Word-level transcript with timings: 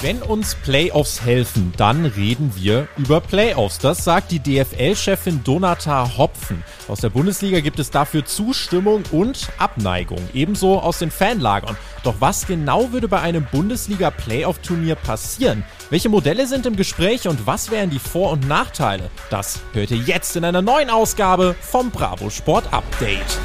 Wenn 0.00 0.22
uns 0.22 0.54
Playoffs 0.54 1.22
helfen, 1.24 1.72
dann 1.76 2.04
reden 2.04 2.52
wir 2.54 2.86
über 2.96 3.20
Playoffs. 3.20 3.80
Das 3.80 4.04
sagt 4.04 4.30
die 4.30 4.38
DFL-Chefin 4.38 5.42
Donata 5.42 6.16
Hopfen. 6.16 6.62
Aus 6.86 7.00
der 7.00 7.08
Bundesliga 7.08 7.58
gibt 7.58 7.80
es 7.80 7.90
dafür 7.90 8.24
Zustimmung 8.24 9.02
und 9.10 9.48
Abneigung, 9.58 10.20
ebenso 10.34 10.78
aus 10.78 11.00
den 11.00 11.10
Fanlagern. 11.10 11.76
Doch 12.04 12.14
was 12.20 12.46
genau 12.46 12.92
würde 12.92 13.08
bei 13.08 13.20
einem 13.20 13.44
Bundesliga-Playoff-Turnier 13.50 14.94
passieren? 14.94 15.64
Welche 15.90 16.08
Modelle 16.08 16.46
sind 16.46 16.64
im 16.66 16.76
Gespräch 16.76 17.26
und 17.26 17.48
was 17.48 17.72
wären 17.72 17.90
die 17.90 17.98
Vor- 17.98 18.30
und 18.30 18.46
Nachteile? 18.46 19.10
Das 19.30 19.58
hört 19.72 19.90
ihr 19.90 19.96
jetzt 19.96 20.36
in 20.36 20.44
einer 20.44 20.62
neuen 20.62 20.90
Ausgabe 20.90 21.56
vom 21.60 21.90
Bravo 21.90 22.30
Sport 22.30 22.72
Update. 22.72 23.36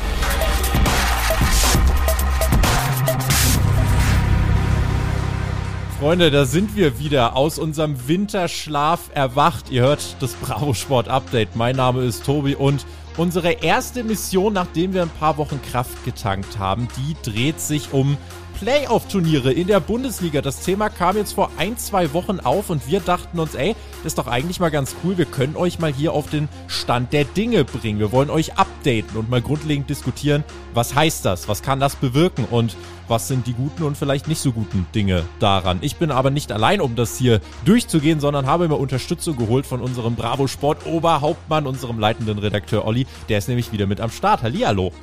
Freunde, 6.04 6.32
da 6.32 6.44
sind 6.44 6.76
wir 6.76 7.00
wieder 7.00 7.38
aus 7.38 7.58
unserem 7.58 8.10
Winterschlaf 8.10 9.10
erwacht. 9.14 9.72
Ihr 9.72 9.84
hört 9.84 10.18
das 10.20 10.34
Bravo 10.34 10.74
Sport 10.74 11.08
Update. 11.08 11.56
Mein 11.56 11.78
Name 11.78 12.04
ist 12.04 12.26
Tobi 12.26 12.56
und 12.56 12.86
unsere 13.16 13.54
erste 13.54 14.04
Mission, 14.04 14.52
nachdem 14.52 14.94
wir 14.94 15.04
ein 15.04 15.10
paar 15.10 15.38
Wochen 15.38 15.62
Kraft 15.62 16.04
getankt 16.04 16.60
haben, 16.60 16.90
die 16.98 17.16
dreht 17.24 17.62
sich 17.62 17.94
um 17.94 18.18
Playoff-Turniere 18.64 19.52
in 19.52 19.68
der 19.68 19.82
Bundesliga. 19.82 20.42
Das 20.42 20.62
Thema 20.62 20.88
kam 20.88 21.18
jetzt 21.18 21.34
vor 21.34 21.52
ein, 21.58 21.78
zwei 21.78 22.14
Wochen 22.14 22.40
auf 22.40 22.70
und 22.70 22.88
wir 22.88 23.02
dachten 23.02 23.38
uns, 23.38 23.56
ey, 23.56 23.76
das 23.98 24.14
ist 24.14 24.18
doch 24.18 24.28
eigentlich 24.28 24.62
mal 24.62 24.72
ganz 24.72 24.96
cool. 25.04 25.18
Wir 25.18 25.26
können 25.26 25.58
euch 25.58 25.80
mal 25.80 25.92
hier 25.92 26.14
auf 26.14 26.30
den 26.30 26.48
Stand 26.68 27.12
der 27.12 27.26
Dinge 27.26 27.66
bringen. 27.66 28.00
Wir 28.00 28.14
wollen 28.14 28.30
euch 28.30 28.58
updaten 28.58 29.18
und 29.18 29.30
mal 29.30 29.42
grundlegend 29.42 29.90
diskutieren, 29.90 30.46
was 30.74 30.96
heißt 30.96 31.26
das? 31.26 31.50
Was 31.50 31.62
kann 31.62 31.82
das 31.82 31.98
bewirken? 31.98 32.46
Und 32.50 32.78
was 33.10 33.28
sind 33.28 33.48
die 33.48 33.54
guten 33.54 33.84
und 33.84 33.98
vielleicht 33.98 34.30
nicht 34.30 34.40
so 34.40 34.54
guten 34.54 34.88
Dinge 34.96 35.26
daran. 35.40 35.80
Ich 35.82 35.98
bin 35.98 36.10
aber 36.10 36.30
nicht 36.30 36.50
allein, 36.54 36.80
um 36.80 36.96
das 36.96 37.18
hier 37.18 37.42
durchzugehen, 37.66 38.22
sondern 38.22 38.46
habe 38.46 38.70
mir 38.70 38.76
Unterstützung 38.76 39.36
geholt 39.36 39.66
von 39.66 39.82
unserem 39.82 40.16
Bravo 40.16 40.48
Sport 40.48 40.86
Oberhauptmann, 40.86 41.68
unserem 41.68 42.00
leitenden 42.00 42.40
Redakteur 42.40 42.86
Olli. 42.86 43.08
Der 43.28 43.40
ist 43.40 43.50
nämlich 43.50 43.74
wieder 43.74 43.88
mit 43.88 44.00
am 44.00 44.10
Start. 44.10 44.42
Hallihallo. 44.42 44.94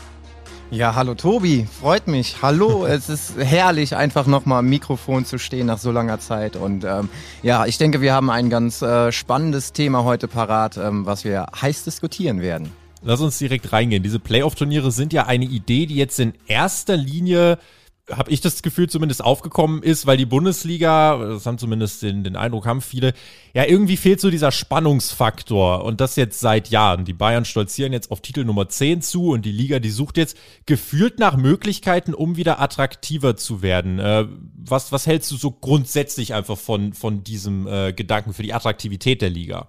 Ja, 0.72 0.94
hallo 0.94 1.16
Tobi, 1.16 1.66
freut 1.80 2.06
mich. 2.06 2.42
Hallo, 2.42 2.86
es 2.86 3.08
ist 3.08 3.36
herrlich, 3.36 3.96
einfach 3.96 4.28
nochmal 4.28 4.60
am 4.60 4.68
Mikrofon 4.68 5.24
zu 5.24 5.36
stehen 5.36 5.66
nach 5.66 5.78
so 5.78 5.90
langer 5.90 6.20
Zeit. 6.20 6.54
Und 6.54 6.84
ähm, 6.84 7.08
ja, 7.42 7.66
ich 7.66 7.76
denke, 7.76 8.00
wir 8.00 8.14
haben 8.14 8.30
ein 8.30 8.50
ganz 8.50 8.80
äh, 8.80 9.10
spannendes 9.10 9.72
Thema 9.72 10.04
heute 10.04 10.28
parat, 10.28 10.76
ähm, 10.76 11.06
was 11.06 11.24
wir 11.24 11.46
heiß 11.60 11.82
diskutieren 11.82 12.40
werden. 12.40 12.70
Lass 13.02 13.20
uns 13.20 13.36
direkt 13.38 13.72
reingehen. 13.72 14.04
Diese 14.04 14.20
Playoff-Turniere 14.20 14.92
sind 14.92 15.12
ja 15.12 15.26
eine 15.26 15.46
Idee, 15.46 15.86
die 15.86 15.96
jetzt 15.96 16.20
in 16.20 16.34
erster 16.46 16.96
Linie 16.96 17.58
habe 18.12 18.30
ich 18.30 18.40
das 18.40 18.62
Gefühl 18.62 18.88
zumindest 18.88 19.24
aufgekommen 19.24 19.82
ist, 19.82 20.06
weil 20.06 20.16
die 20.16 20.26
Bundesliga, 20.26 21.16
das 21.16 21.46
haben 21.46 21.58
zumindest 21.58 22.02
den, 22.02 22.24
den 22.24 22.36
Eindruck 22.36 22.66
haben 22.66 22.80
viele, 22.80 23.12
ja 23.54 23.64
irgendwie 23.64 23.96
fehlt 23.96 24.20
so 24.20 24.30
dieser 24.30 24.52
Spannungsfaktor 24.52 25.84
und 25.84 26.00
das 26.00 26.16
jetzt 26.16 26.40
seit 26.40 26.68
Jahren. 26.68 27.04
Die 27.04 27.12
Bayern 27.12 27.44
stolzieren 27.44 27.92
jetzt 27.92 28.10
auf 28.10 28.20
Titel 28.20 28.44
Nummer 28.44 28.68
10 28.68 29.02
zu 29.02 29.30
und 29.30 29.44
die 29.44 29.52
Liga, 29.52 29.78
die 29.78 29.90
sucht 29.90 30.16
jetzt 30.16 30.36
gefühlt 30.66 31.18
nach 31.18 31.36
Möglichkeiten, 31.36 32.14
um 32.14 32.36
wieder 32.36 32.60
attraktiver 32.60 33.36
zu 33.36 33.62
werden. 33.62 33.98
Äh, 33.98 34.26
was, 34.56 34.92
was 34.92 35.06
hältst 35.06 35.30
du 35.30 35.36
so 35.36 35.50
grundsätzlich 35.50 36.34
einfach 36.34 36.58
von, 36.58 36.92
von 36.92 37.24
diesem 37.24 37.66
äh, 37.66 37.92
Gedanken 37.92 38.34
für 38.34 38.42
die 38.42 38.54
Attraktivität 38.54 39.22
der 39.22 39.30
Liga? 39.30 39.66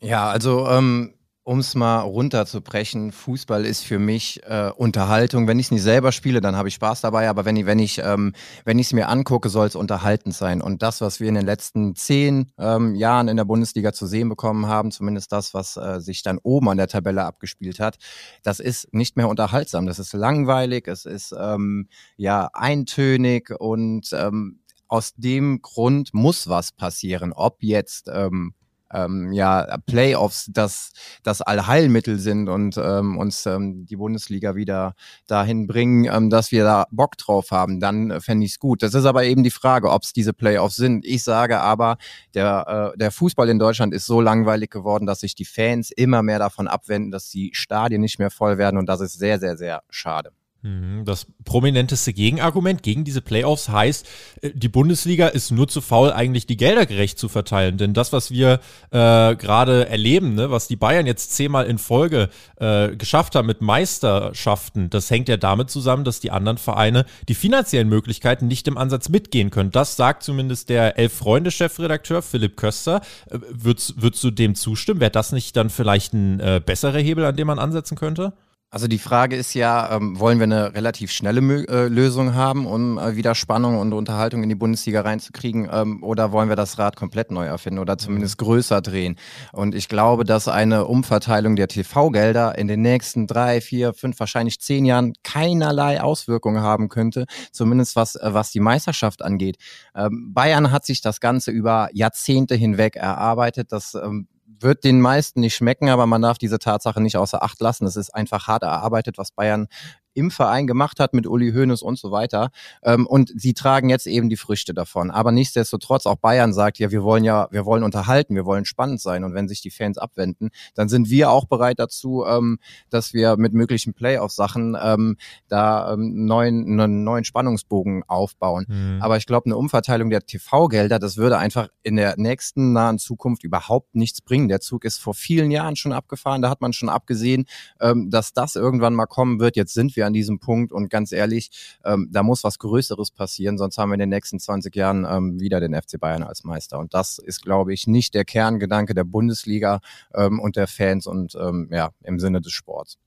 Ja, 0.00 0.28
also 0.28 0.68
ähm, 0.68 1.14
um 1.44 1.58
es 1.58 1.74
mal 1.74 2.00
runterzubrechen, 2.00 3.12
Fußball 3.12 3.66
ist 3.66 3.84
für 3.84 3.98
mich 3.98 4.42
äh, 4.44 4.70
Unterhaltung. 4.74 5.46
Wenn 5.46 5.58
ich 5.58 5.66
es 5.66 5.70
nicht 5.72 5.82
selber 5.82 6.10
spiele, 6.10 6.40
dann 6.40 6.56
habe 6.56 6.68
ich 6.68 6.74
Spaß 6.74 7.02
dabei, 7.02 7.28
aber 7.28 7.44
wenn 7.44 7.56
ich 7.56 7.66
wenn 7.66 7.78
ich 7.78 7.98
ähm, 7.98 8.32
wenn 8.64 8.78
ich 8.78 8.86
es 8.86 8.92
mir 8.94 9.08
angucke, 9.08 9.50
soll 9.50 9.66
es 9.66 9.76
unterhaltend 9.76 10.34
sein. 10.34 10.62
Und 10.62 10.82
das, 10.82 11.02
was 11.02 11.20
wir 11.20 11.28
in 11.28 11.34
den 11.34 11.44
letzten 11.44 11.94
zehn 11.96 12.50
ähm, 12.58 12.94
Jahren 12.94 13.28
in 13.28 13.36
der 13.36 13.44
Bundesliga 13.44 13.92
zu 13.92 14.06
sehen 14.06 14.30
bekommen 14.30 14.66
haben, 14.66 14.90
zumindest 14.90 15.32
das, 15.32 15.52
was 15.52 15.76
äh, 15.76 16.00
sich 16.00 16.22
dann 16.22 16.38
oben 16.38 16.70
an 16.70 16.78
der 16.78 16.88
Tabelle 16.88 17.24
abgespielt 17.24 17.78
hat, 17.78 17.98
das 18.42 18.58
ist 18.58 18.94
nicht 18.94 19.16
mehr 19.16 19.28
unterhaltsam. 19.28 19.86
Das 19.86 19.98
ist 19.98 20.14
langweilig, 20.14 20.88
es 20.88 21.04
ist 21.04 21.34
ähm, 21.38 21.88
ja 22.16 22.48
eintönig 22.54 23.50
und 23.50 24.08
ähm, 24.14 24.60
aus 24.88 25.14
dem 25.16 25.60
Grund 25.60 26.14
muss 26.14 26.48
was 26.48 26.72
passieren. 26.72 27.34
Ob 27.34 27.62
jetzt 27.62 28.10
ähm, 28.12 28.54
ähm, 28.92 29.32
ja, 29.32 29.78
Playoffs 29.86 30.50
das, 30.52 30.92
das 31.22 31.42
Allheilmittel 31.42 32.18
sind 32.18 32.48
und 32.48 32.76
ähm, 32.76 33.18
uns 33.18 33.46
ähm, 33.46 33.86
die 33.86 33.96
Bundesliga 33.96 34.54
wieder 34.54 34.94
dahin 35.26 35.66
bringen, 35.66 36.04
ähm, 36.04 36.30
dass 36.30 36.52
wir 36.52 36.64
da 36.64 36.86
Bock 36.90 37.16
drauf 37.16 37.50
haben, 37.50 37.80
dann 37.80 38.10
äh, 38.10 38.20
fände 38.20 38.46
ich 38.46 38.52
es 38.52 38.58
gut. 38.58 38.82
Das 38.82 38.94
ist 38.94 39.04
aber 39.04 39.24
eben 39.24 39.42
die 39.42 39.50
Frage, 39.50 39.90
ob 39.90 40.02
es 40.02 40.12
diese 40.12 40.32
Playoffs 40.32 40.76
sind. 40.76 41.04
Ich 41.04 41.22
sage 41.22 41.60
aber, 41.60 41.96
der, 42.34 42.92
äh, 42.94 42.98
der 42.98 43.10
Fußball 43.10 43.48
in 43.48 43.58
Deutschland 43.58 43.94
ist 43.94 44.06
so 44.06 44.20
langweilig 44.20 44.70
geworden, 44.70 45.06
dass 45.06 45.20
sich 45.20 45.34
die 45.34 45.44
Fans 45.44 45.90
immer 45.90 46.22
mehr 46.22 46.38
davon 46.38 46.68
abwenden, 46.68 47.10
dass 47.10 47.30
die 47.30 47.50
Stadien 47.54 48.00
nicht 48.00 48.18
mehr 48.18 48.30
voll 48.30 48.58
werden 48.58 48.78
und 48.78 48.86
das 48.86 49.00
ist 49.00 49.18
sehr, 49.18 49.38
sehr, 49.38 49.56
sehr 49.56 49.82
schade. 49.90 50.32
Mhm, 50.64 51.04
das 51.04 51.26
prominenteste 51.44 52.14
Gegenargument 52.14 52.82
gegen 52.82 53.04
diese 53.04 53.20
Playoffs 53.20 53.68
heißt, 53.68 54.08
äh, 54.40 54.50
die 54.54 54.70
Bundesliga 54.70 55.28
ist 55.28 55.50
nur 55.50 55.68
zu 55.68 55.82
faul, 55.82 56.10
eigentlich 56.10 56.46
die 56.46 56.56
Gelder 56.56 56.86
gerecht 56.86 57.18
zu 57.18 57.28
verteilen. 57.28 57.76
Denn 57.76 57.92
das, 57.92 58.14
was 58.14 58.30
wir 58.30 58.60
äh, 58.90 59.36
gerade 59.36 59.86
erleben, 59.90 60.34
ne, 60.34 60.50
was 60.50 60.66
die 60.66 60.76
Bayern 60.76 61.04
jetzt 61.04 61.32
zehnmal 61.32 61.66
in 61.66 61.76
Folge 61.76 62.30
äh, 62.56 62.96
geschafft 62.96 63.34
haben 63.34 63.46
mit 63.46 63.60
Meisterschaften, 63.60 64.88
das 64.88 65.10
hängt 65.10 65.28
ja 65.28 65.36
damit 65.36 65.68
zusammen, 65.68 66.04
dass 66.04 66.20
die 66.20 66.30
anderen 66.30 66.56
Vereine 66.56 67.04
die 67.28 67.34
finanziellen 67.34 67.90
Möglichkeiten 67.90 68.46
nicht 68.46 68.66
im 68.66 68.78
Ansatz 68.78 69.10
mitgehen 69.10 69.50
können. 69.50 69.70
Das 69.70 69.96
sagt 69.96 70.22
zumindest 70.22 70.70
der 70.70 70.98
Elf-Freunde-Chefredakteur 70.98 72.22
Philipp 72.22 72.56
Köster. 72.56 73.02
Äh, 73.28 73.38
würdest, 73.50 74.00
würdest 74.00 74.24
du 74.24 74.30
dem 74.30 74.54
zustimmen? 74.54 75.00
Wäre 75.00 75.10
das 75.10 75.32
nicht 75.32 75.58
dann 75.58 75.68
vielleicht 75.68 76.14
ein 76.14 76.40
äh, 76.40 76.62
besserer 76.64 77.00
Hebel, 77.00 77.26
an 77.26 77.36
dem 77.36 77.48
man 77.48 77.58
ansetzen 77.58 77.98
könnte? 77.98 78.32
Also 78.74 78.88
die 78.88 78.98
Frage 78.98 79.36
ist 79.36 79.54
ja, 79.54 79.94
ähm, 79.94 80.18
wollen 80.18 80.40
wir 80.40 80.44
eine 80.46 80.74
relativ 80.74 81.12
schnelle 81.12 81.40
Mö 81.40 81.62
äh, 81.68 81.86
Lösung 81.86 82.34
haben, 82.34 82.66
um 82.66 82.98
äh, 82.98 83.14
wieder 83.14 83.36
Spannung 83.36 83.78
und 83.78 83.92
Unterhaltung 83.92 84.42
in 84.42 84.48
die 84.48 84.56
Bundesliga 84.56 85.02
reinzukriegen, 85.02 85.68
ähm, 85.72 86.02
oder 86.02 86.32
wollen 86.32 86.48
wir 86.48 86.56
das 86.56 86.76
Rad 86.76 86.96
komplett 86.96 87.30
neu 87.30 87.44
erfinden 87.46 87.78
oder 87.78 87.98
zumindest 87.98 88.40
mhm. 88.40 88.46
größer 88.46 88.80
drehen? 88.80 89.14
Und 89.52 89.76
ich 89.76 89.88
glaube, 89.88 90.24
dass 90.24 90.48
eine 90.48 90.86
Umverteilung 90.86 91.54
der 91.54 91.68
TV-Gelder 91.68 92.58
in 92.58 92.66
den 92.66 92.82
nächsten 92.82 93.28
drei, 93.28 93.60
vier, 93.60 93.94
fünf, 93.94 94.18
wahrscheinlich 94.18 94.58
zehn 94.60 94.84
Jahren 94.84 95.12
keinerlei 95.22 96.02
Auswirkungen 96.02 96.60
haben 96.60 96.88
könnte, 96.88 97.26
zumindest 97.52 97.94
was, 97.94 98.16
äh, 98.16 98.34
was 98.34 98.50
die 98.50 98.58
Meisterschaft 98.58 99.22
angeht. 99.22 99.56
Ähm, 99.94 100.32
Bayern 100.34 100.72
hat 100.72 100.84
sich 100.84 101.00
das 101.00 101.20
Ganze 101.20 101.52
über 101.52 101.90
Jahrzehnte 101.92 102.56
hinweg 102.56 102.96
erarbeitet. 102.96 103.70
Das 103.70 103.94
ähm, 103.94 104.26
wird 104.64 104.82
den 104.82 105.00
meisten 105.00 105.40
nicht 105.40 105.54
schmecken, 105.54 105.88
aber 105.88 106.06
man 106.06 106.22
darf 106.22 106.38
diese 106.38 106.58
Tatsache 106.58 107.00
nicht 107.00 107.16
außer 107.16 107.42
Acht 107.42 107.60
lassen. 107.60 107.86
Es 107.86 107.96
ist 107.96 108.10
einfach 108.10 108.48
hart 108.48 108.64
erarbeitet, 108.64 109.18
was 109.18 109.30
Bayern 109.30 109.68
im 110.14 110.30
Verein 110.30 110.66
gemacht 110.66 111.00
hat 111.00 111.12
mit 111.14 111.26
Uli 111.26 111.52
Hoeneß 111.52 111.82
und 111.82 111.98
so 111.98 112.10
weiter. 112.10 112.50
Ähm, 112.82 113.06
und 113.06 113.32
sie 113.34 113.54
tragen 113.54 113.88
jetzt 113.88 114.06
eben 114.06 114.28
die 114.28 114.36
Früchte 114.36 114.74
davon. 114.74 115.10
Aber 115.10 115.32
nichtsdestotrotz, 115.32 116.06
auch 116.06 116.16
Bayern 116.16 116.52
sagt 116.52 116.78
ja, 116.78 116.90
wir 116.90 117.02
wollen 117.02 117.24
ja, 117.24 117.48
wir 117.50 117.64
wollen 117.66 117.82
unterhalten, 117.82 118.34
wir 118.34 118.46
wollen 118.46 118.64
spannend 118.64 119.00
sein. 119.00 119.24
Und 119.24 119.34
wenn 119.34 119.48
sich 119.48 119.60
die 119.60 119.70
Fans 119.70 119.98
abwenden, 119.98 120.50
dann 120.74 120.88
sind 120.88 121.10
wir 121.10 121.30
auch 121.30 121.46
bereit 121.46 121.78
dazu, 121.78 122.24
ähm, 122.26 122.58
dass 122.90 123.12
wir 123.12 123.36
mit 123.36 123.52
möglichen 123.52 123.94
Playoff-Sachen 123.94 124.76
ähm, 124.80 125.16
da 125.48 125.92
ähm, 125.92 126.26
neuen, 126.26 126.80
einen 126.80 127.04
neuen 127.04 127.24
Spannungsbogen 127.24 128.04
aufbauen. 128.06 128.66
Mhm. 128.68 128.98
Aber 129.02 129.16
ich 129.16 129.26
glaube, 129.26 129.46
eine 129.46 129.56
Umverteilung 129.56 130.10
der 130.10 130.24
TV-Gelder, 130.24 130.98
das 130.98 131.16
würde 131.16 131.38
einfach 131.38 131.68
in 131.82 131.96
der 131.96 132.14
nächsten 132.16 132.72
nahen 132.72 132.98
Zukunft 132.98 133.44
überhaupt 133.44 133.94
nichts 133.94 134.20
bringen. 134.20 134.48
Der 134.48 134.60
Zug 134.60 134.84
ist 134.84 134.98
vor 134.98 135.14
vielen 135.14 135.50
Jahren 135.50 135.76
schon 135.76 135.92
abgefahren. 135.92 136.42
Da 136.42 136.50
hat 136.50 136.60
man 136.60 136.72
schon 136.72 136.88
abgesehen, 136.88 137.46
ähm, 137.80 138.10
dass 138.10 138.32
das 138.32 138.56
irgendwann 138.56 138.94
mal 138.94 139.06
kommen 139.06 139.40
wird. 139.40 139.56
Jetzt 139.56 139.74
sind 139.74 139.96
wir 139.96 140.03
wir 140.04 140.06
an 140.06 140.12
diesem 140.12 140.38
Punkt 140.38 140.72
und 140.72 140.90
ganz 140.90 141.12
ehrlich, 141.12 141.50
ähm, 141.84 142.08
da 142.12 142.22
muss 142.22 142.44
was 142.44 142.58
Größeres 142.58 143.10
passieren, 143.10 143.58
sonst 143.58 143.78
haben 143.78 143.90
wir 143.90 143.94
in 143.94 144.00
den 144.00 144.10
nächsten 144.10 144.38
20 144.38 144.74
Jahren 144.76 145.06
ähm, 145.08 145.40
wieder 145.40 145.60
den 145.60 145.74
FC 145.74 145.98
Bayern 145.98 146.22
als 146.22 146.44
Meister. 146.44 146.78
Und 146.78 146.94
das 146.94 147.18
ist, 147.18 147.42
glaube 147.42 147.72
ich, 147.72 147.86
nicht 147.86 148.14
der 148.14 148.24
Kerngedanke 148.24 148.94
der 148.94 149.04
Bundesliga 149.04 149.80
ähm, 150.14 150.40
und 150.40 150.56
der 150.56 150.66
Fans 150.66 151.06
und 151.06 151.34
ähm, 151.34 151.68
ja, 151.72 151.90
im 152.02 152.20
Sinne 152.20 152.40
des 152.40 152.52
Sports. 152.52 152.98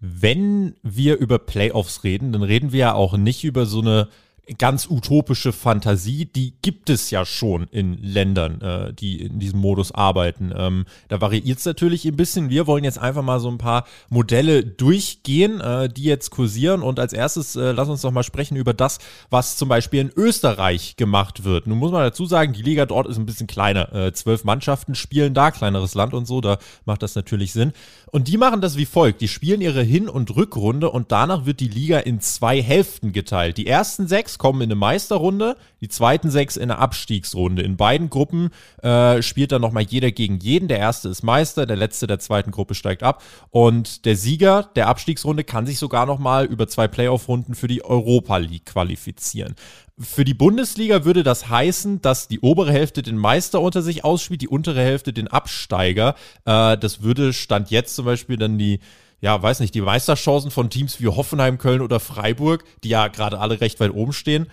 Wenn 0.00 0.76
wir 0.82 1.16
über 1.16 1.38
Playoffs 1.38 2.04
reden, 2.04 2.32
dann 2.32 2.42
reden 2.42 2.72
wir 2.72 2.78
ja 2.78 2.94
auch 2.94 3.16
nicht 3.16 3.44
über 3.44 3.64
so 3.64 3.80
eine 3.80 4.08
ganz 4.58 4.86
utopische 4.88 5.52
Fantasie, 5.52 6.26
die 6.26 6.54
gibt 6.60 6.90
es 6.90 7.10
ja 7.10 7.24
schon 7.24 7.66
in 7.70 7.96
Ländern, 8.02 8.60
äh, 8.60 8.92
die 8.92 9.22
in 9.22 9.38
diesem 9.38 9.60
Modus 9.60 9.92
arbeiten. 9.92 10.52
Ähm, 10.54 10.84
da 11.08 11.20
variiert 11.20 11.58
es 11.58 11.64
natürlich 11.64 12.04
ein 12.04 12.16
bisschen. 12.16 12.50
Wir 12.50 12.66
wollen 12.66 12.84
jetzt 12.84 12.98
einfach 12.98 13.22
mal 13.22 13.40
so 13.40 13.48
ein 13.48 13.58
paar 13.58 13.86
Modelle 14.10 14.64
durchgehen, 14.64 15.60
äh, 15.60 15.88
die 15.88 16.04
jetzt 16.04 16.30
kursieren. 16.30 16.82
Und 16.82 17.00
als 17.00 17.12
erstes 17.12 17.56
äh, 17.56 17.72
lass 17.72 17.88
uns 17.88 18.02
doch 18.02 18.10
mal 18.10 18.22
sprechen 18.22 18.56
über 18.56 18.74
das, 18.74 18.98
was 19.30 19.56
zum 19.56 19.68
Beispiel 19.68 20.00
in 20.00 20.12
Österreich 20.14 20.96
gemacht 20.96 21.44
wird. 21.44 21.66
Nun 21.66 21.78
muss 21.78 21.92
man 21.92 22.02
dazu 22.02 22.26
sagen, 22.26 22.52
die 22.52 22.62
Liga 22.62 22.84
dort 22.86 23.06
ist 23.06 23.16
ein 23.16 23.26
bisschen 23.26 23.46
kleiner. 23.46 23.92
Äh, 23.94 24.12
zwölf 24.12 24.44
Mannschaften 24.44 24.94
spielen 24.94 25.32
da, 25.32 25.50
kleineres 25.50 25.94
Land 25.94 26.12
und 26.12 26.26
so, 26.26 26.40
da 26.40 26.58
macht 26.84 27.02
das 27.02 27.14
natürlich 27.14 27.52
Sinn. 27.52 27.72
Und 28.14 28.28
die 28.28 28.38
machen 28.38 28.60
das 28.60 28.76
wie 28.76 28.86
folgt. 28.86 29.22
Die 29.22 29.26
spielen 29.26 29.60
ihre 29.60 29.82
Hin- 29.82 30.08
und 30.08 30.36
Rückrunde 30.36 30.88
und 30.88 31.10
danach 31.10 31.46
wird 31.46 31.58
die 31.58 31.66
Liga 31.66 31.98
in 31.98 32.20
zwei 32.20 32.62
Hälften 32.62 33.10
geteilt. 33.10 33.56
Die 33.56 33.66
ersten 33.66 34.06
sechs 34.06 34.38
kommen 34.38 34.60
in 34.60 34.68
eine 34.68 34.76
Meisterrunde, 34.76 35.56
die 35.80 35.88
zweiten 35.88 36.30
sechs 36.30 36.56
in 36.56 36.70
eine 36.70 36.78
Abstiegsrunde. 36.78 37.62
In 37.62 37.76
beiden 37.76 38.10
Gruppen 38.10 38.50
äh, 38.84 39.20
spielt 39.20 39.50
dann 39.50 39.62
nochmal 39.62 39.82
jeder 39.82 40.12
gegen 40.12 40.38
jeden. 40.38 40.68
Der 40.68 40.78
erste 40.78 41.08
ist 41.08 41.24
Meister, 41.24 41.66
der 41.66 41.74
letzte 41.74 42.06
der 42.06 42.20
zweiten 42.20 42.52
Gruppe 42.52 42.76
steigt 42.76 43.02
ab. 43.02 43.20
Und 43.50 44.04
der 44.04 44.14
Sieger 44.14 44.70
der 44.76 44.86
Abstiegsrunde 44.86 45.42
kann 45.42 45.66
sich 45.66 45.80
sogar 45.80 46.06
nochmal 46.06 46.44
über 46.44 46.68
zwei 46.68 46.86
Playoff-Runden 46.86 47.56
für 47.56 47.66
die 47.66 47.84
Europa 47.84 48.36
League 48.36 48.66
qualifizieren. 48.66 49.56
Für 49.98 50.24
die 50.24 50.34
Bundesliga 50.34 51.04
würde 51.04 51.22
das 51.22 51.48
heißen, 51.48 52.02
dass 52.02 52.26
die 52.26 52.40
obere 52.40 52.72
Hälfte 52.72 53.02
den 53.02 53.16
Meister 53.16 53.60
unter 53.60 53.80
sich 53.80 54.04
ausspielt, 54.04 54.42
die 54.42 54.48
untere 54.48 54.80
Hälfte 54.80 55.12
den 55.12 55.28
Absteiger. 55.28 56.16
Äh, 56.44 56.76
das 56.76 57.02
würde 57.02 57.32
Stand 57.32 57.70
jetzt 57.70 57.94
zum 57.94 58.04
Beispiel 58.04 58.36
dann 58.36 58.58
die 58.58 58.80
ja, 59.24 59.42
weiß 59.42 59.60
nicht, 59.60 59.74
die 59.74 59.80
Meisterchancen 59.80 60.50
von 60.50 60.68
Teams 60.68 61.00
wie 61.00 61.08
Hoffenheim, 61.08 61.56
Köln 61.56 61.80
oder 61.80 61.98
Freiburg, 61.98 62.62
die 62.82 62.90
ja 62.90 63.08
gerade 63.08 63.38
alle 63.38 63.58
recht 63.62 63.80
weit 63.80 63.94
oben 63.94 64.12
stehen, 64.12 64.48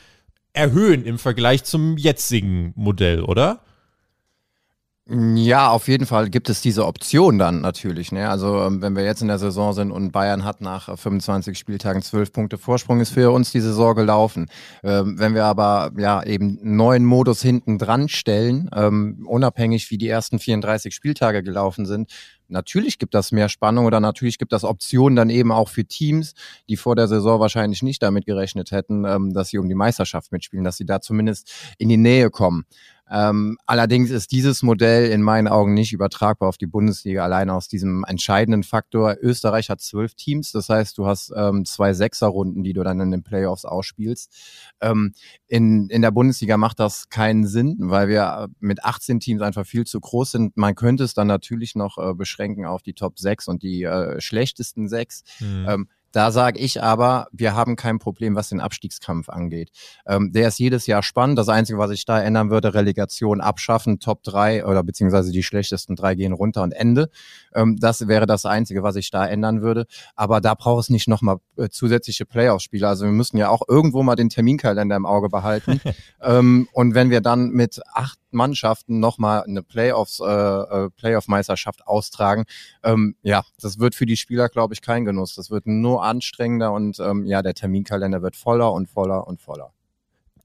erhöhen 0.54 1.04
im 1.04 1.20
Vergleich 1.20 1.66
zum 1.66 1.98
jetzigen 1.98 2.72
Modell, 2.78 3.22
oder? 3.22 3.66
Ja, 5.10 5.70
auf 5.72 5.88
jeden 5.88 6.06
Fall 6.06 6.30
gibt 6.30 6.48
es 6.48 6.62
diese 6.62 6.86
Option 6.86 7.40
dann 7.40 7.60
natürlich. 7.62 8.12
Ne? 8.12 8.30
Also 8.30 8.62
ähm, 8.62 8.84
wenn 8.84 8.96
wir 8.96 9.04
jetzt 9.04 9.24
in 9.24 9.28
der 9.30 9.40
Saison 9.40 9.74
sind 9.74 9.92
und 9.92 10.12
Bayern 10.12 10.46
hat 10.46 10.62
nach 10.62 10.96
25 10.98 11.58
Spieltagen 11.58 12.04
12 12.04 12.32
Punkte 12.32 12.58
Vorsprung, 12.60 13.00
ist 13.02 13.10
für 13.10 13.32
uns 13.32 13.52
die 13.52 13.62
Saison 13.62 13.96
gelaufen. 13.96 14.46
Ähm, 14.84 15.18
wenn 15.18 15.34
wir 15.34 15.46
aber 15.46 15.92
ja 15.98 16.24
eben 16.24 16.60
neuen 16.62 17.04
Modus 17.04 17.42
hinten 17.42 17.80
dran 17.80 18.10
stellen, 18.10 18.70
ähm, 18.76 19.26
unabhängig 19.28 19.90
wie 19.90 19.98
die 19.98 20.08
ersten 20.08 20.38
34 20.38 20.94
Spieltage 20.94 21.42
gelaufen 21.42 21.88
sind, 21.88 22.12
natürlich 22.48 23.00
gibt 23.00 23.16
das 23.16 23.32
mehr 23.32 23.50
Spannung 23.50 23.86
oder 23.86 24.00
natürlich 24.00 24.38
gibt 24.38 24.54
das 24.54 24.64
Optionen 24.64 25.16
dann 25.16 25.30
eben 25.32 25.52
auch 25.52 25.70
für 25.70 25.84
Teams, 25.84 26.34
die 26.70 26.78
vor 26.78 26.96
der 26.96 27.08
Saison 27.08 27.40
wahrscheinlich 27.40 27.82
nicht 27.82 28.04
damit 28.04 28.28
gerechnet 28.28 28.72
hätten, 28.72 29.06
ähm, 29.06 29.34
dass 29.34 29.50
sie 29.50 29.58
um 29.58 29.68
die 29.68 29.76
Meisterschaft 29.76 30.32
mitspielen, 30.32 30.64
dass 30.64 30.78
sie 30.78 30.86
da 30.86 31.02
zumindest 31.02 31.52
in 31.80 31.90
die 31.90 31.98
Nähe 31.98 32.30
kommen. 32.30 32.66
Ähm, 33.12 33.58
allerdings 33.66 34.10
ist 34.10 34.32
dieses 34.32 34.64
Modell 34.64 35.12
in 35.12 35.22
meinen 35.22 35.48
Augen 35.48 35.74
nicht 35.74 35.92
übertragbar 35.92 36.48
auf 36.48 36.58
die 36.58 36.68
Bundesliga, 36.68 37.24
allein 37.24 37.50
aus 37.50 37.68
diesem 37.68 38.06
entscheidenden 38.08 38.64
Faktor. 38.64 39.18
Österreich 39.22 39.70
hat 39.70 39.82
zwölf 39.82 40.16
Teams, 40.16 40.52
das 40.54 40.70
heißt, 40.70 40.98
du 40.98 41.06
hast 41.06 41.34
ähm, 41.36 41.66
zwei 41.66 41.94
Sechserrunden, 41.94 42.64
die 42.64 42.74
du 42.74 42.84
dann 42.84 43.02
in 43.02 43.12
den 43.12 43.24
Playoffs 43.24 43.66
ausspielst. 43.66 44.34
Ähm, 44.80 45.14
in, 45.48 45.90
in 45.90 46.02
der 46.02 46.12
Bundesliga 46.12 46.56
macht 46.56 46.80
das 46.80 47.10
keinen 47.10 47.46
Sinn, 47.46 47.76
weil 47.80 48.08
wir 48.08 48.48
mit 48.60 48.86
18 48.86 49.20
Teams 49.20 49.42
einfach 49.42 49.66
viel 49.66 49.86
zu 49.86 50.00
groß 50.00 50.32
sind. 50.32 50.56
Man 50.56 50.76
könnte 50.76 51.04
es 51.04 51.14
dann 51.14 51.28
natürlich 51.28 51.76
noch 51.76 51.98
äh, 51.98 52.14
beschränken 52.14 52.66
auf 52.66 52.82
die 52.82 52.94
Top 52.94 53.20
6 53.20 53.50
und 53.50 53.62
die 53.62 53.84
äh, 53.84 54.22
schlechtesten 54.22 54.88
sechs. 54.88 55.24
Mhm. 55.40 55.88
Da 56.12 56.32
sage 56.32 56.60
ich 56.60 56.82
aber, 56.84 57.28
wir 57.32 57.56
haben 57.56 57.76
kein 57.76 58.00
Problem, 58.00 58.36
was 58.36 58.50
den 58.50 58.60
Abstiegskampf 58.60 59.30
angeht. 59.30 59.72
Ähm, 60.06 60.32
der 60.32 60.48
ist 60.50 60.60
jedes 60.60 60.88
Jahr 60.88 61.04
spannend. 61.04 61.38
Das 61.38 61.50
Einzige, 61.50 61.80
was 61.80 61.92
ich 61.92 62.06
da 62.06 62.22
ändern 62.22 62.50
würde, 62.50 62.74
Relegation 62.74 63.42
abschaffen, 63.42 64.00
Top 64.00 64.24
3 64.24 64.66
oder 64.66 64.84
beziehungsweise 64.84 65.32
die 65.32 65.44
schlechtesten 65.44 65.96
drei 65.96 66.16
gehen 66.16 66.34
runter 66.34 66.64
und 66.64 66.74
Ende. 66.74 67.10
Ähm, 67.54 67.78
das 67.80 68.08
wäre 68.08 68.26
das 68.26 68.46
Einzige, 68.46 68.84
was 68.84 68.96
ich 68.96 69.10
da 69.12 69.26
ändern 69.26 69.62
würde. 69.62 69.86
Aber 70.16 70.42
da 70.42 70.54
braucht 70.54 70.84
es 70.84 70.90
nicht 70.90 71.08
nochmal 71.08 71.38
äh, 71.58 71.70
zusätzliche 71.70 72.26
Playoff-Spiele. 72.26 72.88
Also 72.88 73.06
wir 73.06 73.12
müssen 73.12 73.38
ja 73.38 73.50
auch 73.50 73.62
irgendwo 73.68 74.04
mal 74.04 74.16
den 74.16 74.30
Terminkalender 74.30 74.96
im 74.96 75.06
Auge 75.06 75.30
behalten. 75.30 75.80
ähm, 76.22 76.68
und 76.74 76.94
wenn 76.94 77.10
wir 77.10 77.22
dann 77.22 77.50
mit 77.50 77.80
acht 77.94 78.20
Mannschaften 78.32 79.00
nochmal 79.00 79.44
eine 79.44 79.62
Playoffs, 79.62 80.20
äh, 80.20 80.26
äh, 80.26 80.90
Playoff-Meisterschaft 80.90 81.86
austragen, 81.86 82.46
ähm, 82.84 83.16
ja, 83.22 83.44
das 83.62 83.80
wird 83.80 83.96
für 83.96 84.06
die 84.06 84.18
Spieler, 84.18 84.50
glaube 84.50 84.74
ich, 84.74 84.82
kein 84.82 85.06
Genuss. 85.06 85.36
Das 85.36 85.52
wird 85.52 85.68
nur 85.68 86.01
anstrengender 86.02 86.72
und 86.74 87.00
ähm, 87.00 87.26
ja, 87.26 87.42
der 87.42 87.54
Terminkalender 87.54 88.22
wird 88.22 88.36
voller 88.36 88.72
und 88.74 88.90
voller 88.90 89.28
und 89.28 89.42
voller. 89.42 89.74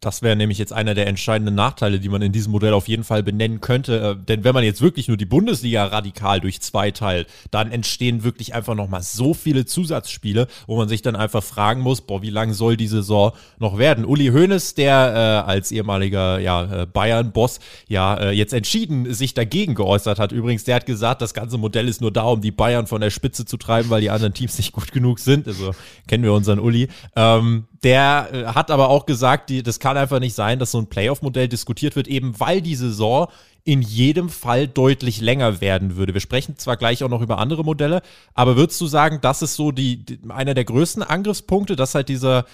Das 0.01 0.23
wäre 0.23 0.37
nämlich 0.37 0.59
jetzt 0.59 0.73
einer 0.73 0.95
der 0.95 1.07
entscheidenden 1.07 1.55
Nachteile, 1.55 1.99
die 1.99 2.09
man 2.09 2.23
in 2.23 2.33
diesem 2.33 2.53
Modell 2.53 2.73
auf 2.73 2.89
jeden 2.89 3.05
Fall 3.05 3.23
benennen 3.23 3.61
könnte. 3.61 4.17
Äh, 4.21 4.25
denn 4.25 4.45
wenn 4.45 4.55
man 4.55 4.65
jetzt 4.65 4.83
wirklich 4.83 5.09
nur 5.09 5.17
die 5.17 5.27
Bundesliga 5.27 5.87
radikal 5.87 6.41
durch 6.41 6.61
zwei 6.61 6.91
teilt, 6.91 7.29
dann 7.51 7.73
entstehen 7.73 8.25
wirklich 8.25 8.55
einfach 8.55 8.75
nochmal 8.75 9.03
so 9.03 9.35
viele 9.35 9.65
Zusatzspiele, 9.65 10.47
wo 10.67 10.77
man 10.77 10.89
sich 10.89 11.03
dann 11.03 11.17
einfach 11.17 11.43
fragen 11.43 11.81
muss, 11.81 12.03
boah, 12.03 12.23
wie 12.23 12.31
lang 12.31 12.53
soll 12.53 12.77
die 12.77 12.87
Saison 12.87 13.33
noch 13.59 13.79
werden? 13.79 14.05
Uli 14.05 14.29
Hoeneß, 14.29 14.75
der 14.75 15.45
äh, 15.47 15.51
als 15.51 15.73
ehemaliger 15.73 16.39
ja, 16.39 16.83
äh, 16.83 16.87
Bayern-Boss 16.87 17.61
ja 17.89 18.15
äh, 18.17 18.31
jetzt 18.33 18.53
entschieden 18.53 19.13
sich 19.13 19.35
dagegen 19.35 19.75
geäußert 19.75 20.19
hat. 20.19 20.33
Übrigens, 20.33 20.65
der 20.65 20.77
hat 20.77 20.87
gesagt, 20.87 21.23
das 21.23 21.35
ganze 21.35 21.59
Modell 21.59 21.89
ist 21.89 22.01
nur 22.01 22.13
da, 22.13 22.25
um 22.25 22.41
die 22.41 22.51
Bayern 22.51 22.87
von 22.87 23.01
der 23.01 23.11
Spitze 23.11 23.45
zu 23.45 23.57
treiben, 23.57 23.91
weil 23.91 24.01
die 24.01 24.11
anderen 24.11 24.35
Teams 24.35 24.59
nicht 24.59 24.73
gut 24.73 24.93
genug 24.93 25.19
sind. 25.19 25.47
Also 25.47 25.73
kennen 26.07 26.25
wir 26.25 26.33
unseren 26.33 26.59
Uli. 26.59 26.89
Ähm, 27.15 27.65
der 27.87 28.29
äh, 28.33 28.45
hat 28.47 28.73
aber 28.73 28.89
auch 28.89 29.07
gesagt, 29.07 29.49
die, 29.49 29.63
das 29.63 29.79
kann 29.79 29.97
einfach 29.97 30.19
nicht 30.19 30.35
sein, 30.35 30.59
dass 30.59 30.73
so 30.73 30.79
ein 30.79 30.89
Playoff-Modell 30.89 31.47
diskutiert 31.47 31.95
wird, 31.95 32.09
eben 32.09 32.39
weil 32.41 32.61
die 32.61 32.75
Saison 32.75 33.29
in 33.63 33.81
jedem 33.81 34.29
Fall 34.29 34.67
deutlich 34.67 35.21
länger 35.21 35.61
werden 35.61 35.95
würde. 35.97 36.13
Wir 36.13 36.21
sprechen 36.21 36.59
zwar 36.59 36.77
gleich 36.77 37.05
auch 37.05 37.09
noch 37.09 37.23
über 37.23 37.39
andere 37.39 37.65
Modelle, 37.65 38.03
aber 38.35 38.57
würdest 38.57 38.81
du 38.81 38.87
sagen, 38.89 39.21
das 39.23 39.41
ist 39.41 39.55
so 39.55 39.71
die, 39.71 40.05
die 40.05 40.19
einer 40.29 40.55
der 40.55 40.65
größten 40.65 41.05
Angriffspunkte, 41.05 41.77
dass 41.77 41.95
halt 41.95 42.09
dieser 42.09 42.45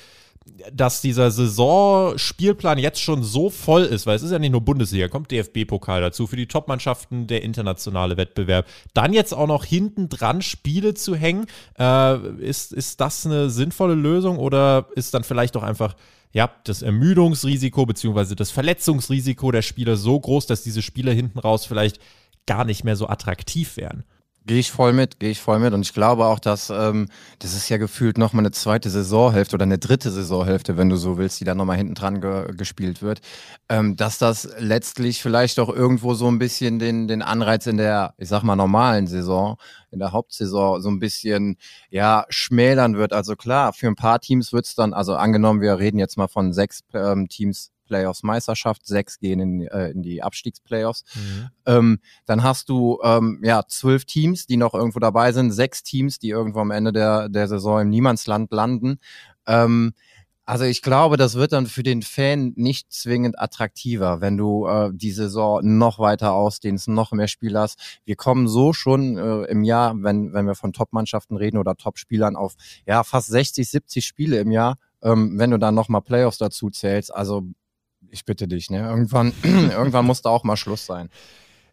dass 0.73 1.01
dieser 1.01 1.31
Saisonspielplan 1.31 2.79
jetzt 2.79 3.01
schon 3.01 3.23
so 3.23 3.51
voll 3.51 3.83
ist, 3.83 4.07
weil 4.07 4.17
es 4.17 4.23
ist 4.23 4.33
ja 4.33 4.39
nicht 4.39 4.53
nur 4.53 4.61
Bundesliga, 4.61 5.09
kommt 5.09 5.31
DFB-Pokal 5.31 6.01
dazu, 6.01 6.27
für 6.27 6.37
die 6.37 6.47
Topmannschaften 6.47 7.27
der 7.27 7.43
internationale 7.43 8.17
Wettbewerb. 8.17 8.67
Dann 8.95 9.13
jetzt 9.13 9.33
auch 9.33 9.47
noch 9.47 9.65
hinten 9.65 10.09
dran 10.09 10.43
Spiele 10.43 10.95
zu 10.95 11.15
hängen, 11.15 11.47
äh, 11.79 12.19
ist, 12.39 12.73
ist 12.73 13.01
das 13.01 13.27
eine 13.27 13.51
sinnvolle 13.51 13.95
Lösung 13.95 14.39
oder 14.39 14.89
ist 14.95 15.15
dann 15.15 15.25
vielleicht 15.25 15.57
auch 15.57 15.63
einfach 15.63 15.95
ja, 16.33 16.51
das 16.65 16.83
Ermüdungsrisiko 16.83 17.87
bzw. 17.87 18.35
das 18.35 18.51
Verletzungsrisiko 18.51 19.53
der 19.53 19.63
Spieler 19.63 19.97
so 19.97 20.19
groß, 20.19 20.47
dass 20.47 20.63
diese 20.63 20.83
Spieler 20.83 21.13
hinten 21.13 21.39
raus 21.39 21.67
vielleicht 21.67 22.01
gar 22.47 22.65
nicht 22.65 22.85
mehr 22.85 22.97
so 22.97 23.07
attraktiv 23.09 23.77
wären? 23.77 24.05
Gehe 24.45 24.59
ich 24.59 24.73
voll 24.73 24.93
mit, 24.93 25.21
gehe 25.21 25.31
ich 25.31 25.41
voll 25.41 25.61
mit. 25.61 25.73
Und 25.73 25.83
ich 25.83 25.95
glaube 25.95 26.27
auch, 26.27 26.41
dass 26.41 26.69
ähm, 26.69 27.09
das 27.39 27.55
ist 27.55 27.69
ja 27.69 27.77
gefühlt 27.77 28.19
nochmal 28.19 28.41
eine 28.41 28.51
zweite 28.51 28.91
Saisonhälfte 28.91 29.55
oder 29.55 29.63
eine 29.63 29.79
dritte 29.79 30.11
Saisonhälfte, 30.11 30.77
wenn 30.77 30.89
du 30.89 30.97
so 30.97 31.17
willst, 31.17 31.41
die 31.41 31.45
dann 31.45 31.59
nochmal 31.59 31.77
hinten 31.77 31.95
dran 31.95 32.21
ge 32.21 32.53
gespielt 32.57 33.03
wird, 33.03 33.21
ähm, 33.69 33.97
dass 33.97 34.19
das 34.19 34.49
letztlich 34.59 35.23
vielleicht 35.23 35.61
auch 35.61 35.69
irgendwo 35.69 36.15
so 36.15 36.27
ein 36.29 36.41
bisschen 36.41 36.81
den, 36.81 37.07
den 37.07 37.23
Anreiz 37.23 37.67
in 37.67 37.77
der, 37.77 38.15
ich 38.19 38.29
sag 38.29 38.43
mal, 38.43 38.57
normalen 38.57 39.07
Saison, 39.07 39.59
in 39.93 40.01
der 40.01 40.11
Hauptsaison 40.11 40.81
so 40.83 40.89
ein 40.89 40.99
bisschen, 40.99 41.57
ja, 41.91 42.27
schmälern 42.29 42.97
wird. 42.97 43.13
Also 43.13 43.37
klar, 43.37 43.73
für 43.73 43.87
ein 43.87 43.97
paar 43.97 44.19
Teams 44.19 44.53
wird's 44.53 44.75
dann, 44.75 44.93
also 44.93 45.15
angenommen, 45.15 45.61
wir 45.61 45.79
reden 45.79 45.99
jetzt 45.99 46.17
mal 46.17 46.29
von 46.29 46.53
sechs 46.53 46.81
ähm, 46.95 47.29
Teams 47.29 47.71
Playoffs 47.85 48.23
Meisterschaft, 48.23 48.87
sechs 48.87 49.19
gehen 49.19 49.41
in, 49.41 49.67
äh, 49.67 49.91
in 49.91 50.03
die 50.03 50.23
Abstiegsplayoffs. 50.23 51.05
Mhm. 51.15 51.49
Ähm, 51.67 51.99
dann 52.27 52.43
hast 52.43 52.69
du 52.69 52.99
ähm, 53.03 53.41
ja 53.45 53.63
zwölf 53.67 54.05
Teams, 54.05 54.47
die 54.47 54.57
noch 54.57 54.75
irgendwo 54.75 54.99
dabei 54.99 55.33
sind, 55.33 55.53
sechs 55.53 55.83
Teams, 55.83 56.19
die 56.19 56.31
irgendwo 56.31 56.61
am 56.61 56.71
Ende 56.71 56.93
der, 56.93 57.29
der 57.29 57.49
Saison 57.49 57.81
im 57.81 57.91
Niemandsland 57.91 58.53
landen. 58.53 58.99
Ähm, 59.47 59.95
also 60.45 60.65
ich 60.65 60.83
glaube, 60.83 61.17
das 61.17 61.37
wird 61.37 61.53
dann 61.53 61.67
für 61.67 61.85
den 61.85 62.03
Fan 62.03 62.53
nicht 62.57 62.93
zwingend 62.93 63.39
attraktiver, 63.39 64.21
wenn 64.21 64.37
du 64.37 64.67
äh, 64.67 64.91
die 64.93 65.13
Saison 65.13 65.61
noch 65.63 66.01
weiter 66.01 66.33
ausdehnst, 66.33 66.89
noch 66.89 67.13
mehr 67.13 67.29
Spiele 67.29 67.61
hast. 67.61 68.01
Wir 68.05 68.17
kommen 68.17 68.49
so 68.49 68.73
schon 68.73 69.17
äh, 69.17 69.45
im 69.45 69.63
Jahr, 69.63 69.95
wenn, 69.97 70.33
wenn 70.33 70.47
wir 70.47 70.57
von 70.57 70.73
Top-Mannschaften 70.73 71.37
reden 71.37 71.59
oder 71.59 71.77
Top-Spielern 71.77 72.35
auf 72.35 72.55
ja 72.87 73.05
fast 73.05 73.29
60, 73.29 73.71
70 73.71 74.05
Spiele 74.05 74.41
im 74.41 74.51
Jahr. 74.51 74.79
Ähm, 75.01 75.39
wenn 75.39 75.53
du 75.53 75.59
dann 75.59 75.77
nochmal 75.77 76.03
Playoffs 76.03 76.39
dazu 76.39 76.71
zählst, 76.71 77.15
also 77.15 77.45
ich 78.13 78.25
bitte 78.25 78.47
dich, 78.47 78.71
ne? 78.71 78.87
Irgendwann, 78.89 79.33
irgendwann 79.43 80.05
muss 80.05 80.23
da 80.23 80.31
auch 80.31 80.45
mal 80.45 80.57
Schluss 80.57 80.87
sein. 80.87 81.09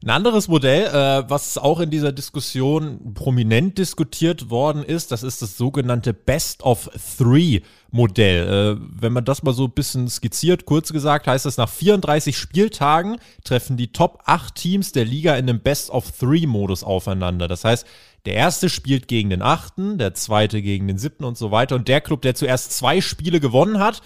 Ein 0.01 0.11
anderes 0.11 0.47
Modell, 0.47 0.85
äh, 0.85 1.29
was 1.29 1.57
auch 1.57 1.81
in 1.81 1.89
dieser 1.89 2.13
Diskussion 2.13 3.13
prominent 3.13 3.77
diskutiert 3.77 4.49
worden 4.49 4.81
ist, 4.81 5.11
das 5.11 5.23
ist 5.23 5.41
das 5.41 5.57
sogenannte 5.57 6.13
Best 6.13 6.63
of 6.63 6.89
Three 7.17 7.59
Modell. 7.91 8.77
Äh, 8.79 8.81
wenn 9.01 9.11
man 9.11 9.25
das 9.25 9.43
mal 9.43 9.53
so 9.53 9.65
ein 9.65 9.71
bisschen 9.71 10.07
skizziert, 10.07 10.65
kurz 10.65 10.93
gesagt, 10.93 11.27
heißt 11.27 11.45
das, 11.45 11.57
nach 11.57 11.67
34 11.67 12.37
Spieltagen 12.37 13.17
treffen 13.43 13.75
die 13.75 13.91
Top 13.91 14.21
8 14.23 14.55
Teams 14.55 14.93
der 14.93 15.03
Liga 15.03 15.35
in 15.35 15.49
einem 15.49 15.59
Best 15.59 15.89
of 15.89 16.11
Three 16.17 16.47
Modus 16.47 16.81
aufeinander. 16.81 17.49
Das 17.49 17.65
heißt, 17.65 17.85
der 18.25 18.35
erste 18.35 18.69
spielt 18.69 19.09
gegen 19.09 19.29
den 19.29 19.41
achten, 19.41 19.97
der 19.97 20.13
zweite 20.13 20.61
gegen 20.61 20.87
den 20.87 20.97
siebten 20.97 21.25
und 21.25 21.37
so 21.37 21.51
weiter. 21.51 21.75
Und 21.75 21.89
der 21.89 21.99
Club, 21.99 22.21
der 22.21 22.35
zuerst 22.35 22.71
zwei 22.71 23.01
Spiele 23.01 23.41
gewonnen 23.41 23.79
hat, 23.79 24.01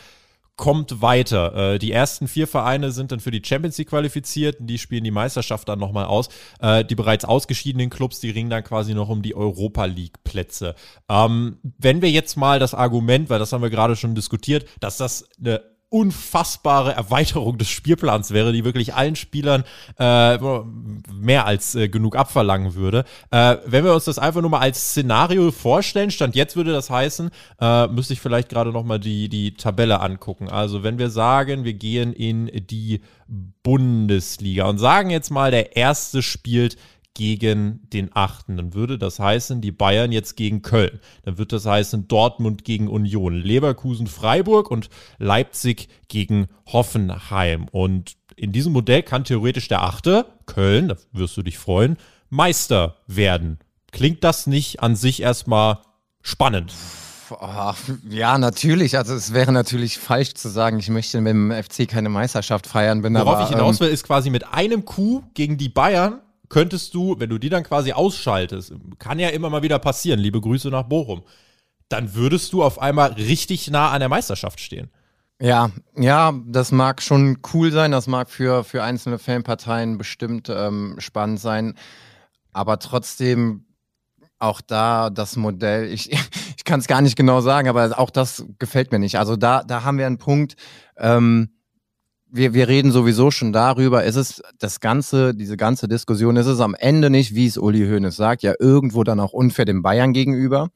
kommt 0.56 1.02
weiter. 1.02 1.74
Äh, 1.74 1.80
die 1.80 1.92
ersten 1.92 2.28
vier 2.28 2.48
Vereine 2.48 2.92
sind 2.92 3.12
dann 3.12 3.20
für 3.20 3.32
die 3.32 3.42
Champions 3.44 3.78
League 3.78 3.90
qualifiziert. 3.90 4.58
Die 4.60 4.78
spielen 4.78 5.04
die 5.04 5.12
Meisterschaft 5.12 5.68
dann 5.68 5.80
nochmal 5.80 6.06
aus. 6.06 6.30
Äh, 6.60 6.86
die 6.86 6.96
bereits 6.96 7.26
ausgeschiedenen 7.26 7.90
Clubs, 7.90 8.20
die 8.20 8.30
ringen 8.30 8.50
dann 8.50 8.64
quasi 8.64 8.94
noch 8.94 9.10
um 9.10 9.22
die 9.22 9.36
Europa 9.36 9.86
League 9.86 10.24
Plätze. 10.24 10.76
Ähm, 11.10 11.58
wenn 11.78 12.02
wir 12.02 12.12
jetzt 12.12 12.38
mal 12.38 12.60
das 12.60 12.74
Argument, 12.74 13.30
weil 13.30 13.40
das 13.40 13.52
haben 13.52 13.64
wir 13.64 13.70
gerade 13.70 13.96
schon 13.96 14.16
diskutiert, 14.16 14.66
dass 14.80 14.98
das 14.98 15.28
eine 15.40 15.73
unfassbare 15.94 16.94
Erweiterung 16.94 17.60
des 17.60 17.70
Spielplans 17.70 18.32
wäre, 18.32 18.52
die 18.52 18.66
wirklich 18.66 18.96
allen 18.96 19.16
Spielern 19.16 19.64
äh, 20.00 20.40
mehr 21.14 21.46
als 21.46 21.76
äh, 21.76 21.88
genug 21.88 22.16
abverlangen 22.16 22.74
würde. 22.74 23.06
Äh, 23.30 23.58
wenn 23.68 23.84
wir 23.84 23.94
uns 23.94 24.06
das 24.06 24.18
einfach 24.18 24.42
nur 24.42 24.50
mal 24.50 24.60
als 24.60 24.90
Szenario 24.90 25.52
vorstellen, 25.52 26.10
Stand 26.10 26.36
jetzt 26.36 26.56
würde 26.56 26.72
das 26.72 26.90
heißen, 26.90 27.30
äh, 27.62 27.88
müsste 27.88 28.14
ich 28.14 28.22
vielleicht 28.22 28.50
gerade 28.50 28.72
noch 28.72 28.84
mal 28.84 29.00
die, 29.00 29.30
die 29.30 29.54
Tabelle 29.54 30.00
angucken. 30.00 30.50
Also 30.50 30.82
wenn 30.82 30.98
wir 30.98 31.12
sagen, 31.12 31.64
wir 31.64 31.74
gehen 31.74 32.12
in 32.12 32.50
die 32.52 33.02
Bundesliga 33.62 34.66
und 34.66 34.80
sagen 34.80 35.12
jetzt 35.12 35.30
mal, 35.30 35.52
der 35.52 35.76
erste 35.76 36.24
spielt 36.24 36.76
gegen 37.14 37.82
den 37.92 38.10
achten. 38.14 38.58
Dann 38.58 38.74
würde 38.74 38.98
das 38.98 39.20
heißen, 39.20 39.62
die 39.62 39.72
Bayern 39.72 40.12
jetzt 40.12 40.36
gegen 40.36 40.62
Köln. 40.62 41.00
Dann 41.24 41.38
wird 41.38 41.52
das 41.52 41.66
heißen, 41.66 42.08
Dortmund 42.08 42.64
gegen 42.64 42.88
Union, 42.88 43.36
Leverkusen, 43.36 44.08
Freiburg 44.08 44.72
und 44.72 44.90
Leipzig 45.20 45.90
gegen 46.08 46.48
Hoffenheim. 46.66 47.68
Und 47.72 48.16
in 48.36 48.52
diesem 48.52 48.74
Modell 48.74 49.04
kann 49.04 49.24
theoretisch 49.24 49.68
der 49.68 49.84
achte, 49.84 50.26
Köln, 50.46 50.88
da 50.88 50.96
wirst 51.12 51.38
du 51.38 51.44
dich 51.44 51.58
freuen, 51.58 51.98
Meister 52.30 52.98
werden. 53.06 53.60
Klingt 53.92 54.24
das 54.24 54.48
nicht 54.48 54.82
an 54.82 54.96
sich 54.96 55.22
erstmal 55.22 55.80
spannend? 56.22 56.74
ja, 58.10 58.38
natürlich. 58.38 58.98
Also 58.98 59.14
es 59.16 59.34
wäre 59.34 59.52
natürlich 59.52 59.98
falsch 59.98 60.34
zu 60.34 60.50
sagen, 60.50 60.80
ich 60.80 60.90
möchte 60.90 61.22
mit 61.22 61.32
dem 61.32 61.52
FC 61.52 61.88
keine 61.88 62.10
Meisterschaft 62.10 62.68
feiern. 62.68 63.02
Bin 63.02 63.14
Worauf 63.16 63.36
aber, 63.36 63.44
ich 63.44 63.50
hinaus 63.50 63.80
ähm, 63.80 63.88
will, 63.88 63.94
ist 63.94 64.04
quasi 64.04 64.30
mit 64.30 64.48
einem 64.48 64.86
Coup 64.86 65.24
gegen 65.34 65.58
die 65.58 65.70
Bayern 65.70 66.20
könntest 66.54 66.94
du, 66.94 67.20
wenn 67.20 67.32
du 67.32 67.40
die 67.40 67.50
dann 67.50 67.64
quasi 67.64 67.94
ausschaltest, 67.94 68.74
kann 69.00 69.18
ja 69.18 69.30
immer 69.30 69.50
mal 69.50 69.64
wieder 69.64 69.80
passieren, 69.80 70.20
liebe 70.20 70.40
Grüße 70.40 70.70
nach 70.70 70.84
Bochum, 70.84 71.24
dann 71.90 72.14
würdest 72.14 72.54
du 72.54 72.62
auf 72.62 72.80
einmal 72.80 73.14
richtig 73.14 73.72
nah 73.72 73.90
an 73.90 74.02
der 74.02 74.10
Meisterschaft 74.10 74.60
stehen. 74.60 74.92
Ja, 75.42 75.72
ja, 75.98 76.32
das 76.46 76.72
mag 76.72 77.02
schon 77.02 77.40
cool 77.54 77.72
sein, 77.72 77.92
das 77.92 78.06
mag 78.06 78.30
für, 78.30 78.64
für 78.64 78.84
einzelne 78.84 79.18
Fanparteien 79.18 79.98
bestimmt 79.98 80.48
ähm, 80.48 80.96
spannend 81.00 81.40
sein, 81.40 81.74
aber 82.52 82.78
trotzdem 82.78 83.66
auch 84.38 84.62
da 84.62 85.10
das 85.10 85.36
Modell, 85.36 85.86
ich, 85.92 86.12
ich 86.12 86.64
kann 86.66 86.80
es 86.80 86.88
gar 86.88 87.02
nicht 87.02 87.16
genau 87.16 87.42
sagen, 87.42 87.68
aber 87.68 87.98
auch 87.98 88.12
das 88.12 88.46
gefällt 88.60 88.92
mir 88.92 89.00
nicht. 89.00 89.18
Also 89.18 89.38
da, 89.38 89.64
da 89.64 89.84
haben 89.84 89.98
wir 89.98 90.06
einen 90.06 90.20
Punkt, 90.20 90.56
ähm, 90.98 91.50
wir, 92.34 92.56
wir 92.56 92.68
reden 92.68 92.92
sowieso 92.92 93.30
schon 93.30 93.54
darüber, 93.54 94.04
ist 94.04 94.16
es 94.16 94.42
das 94.58 94.80
ganze, 94.80 95.36
diese 95.36 95.56
ganze 95.56 95.88
Diskussion, 95.88 96.36
ist 96.36 96.48
es 96.48 96.60
am 96.60 96.74
Ende 96.74 97.12
nicht, 97.12 97.36
wie 97.36 97.46
es 97.46 97.58
Uli 97.58 97.88
Hoeneß 97.88 98.16
sagt, 98.16 98.42
ja 98.42 98.56
irgendwo 98.60 99.04
dann 99.04 99.20
auch 99.20 99.34
unfair 99.34 99.66
den 99.66 99.84
Bayern 99.84 100.14
gegenüber. 100.14 100.70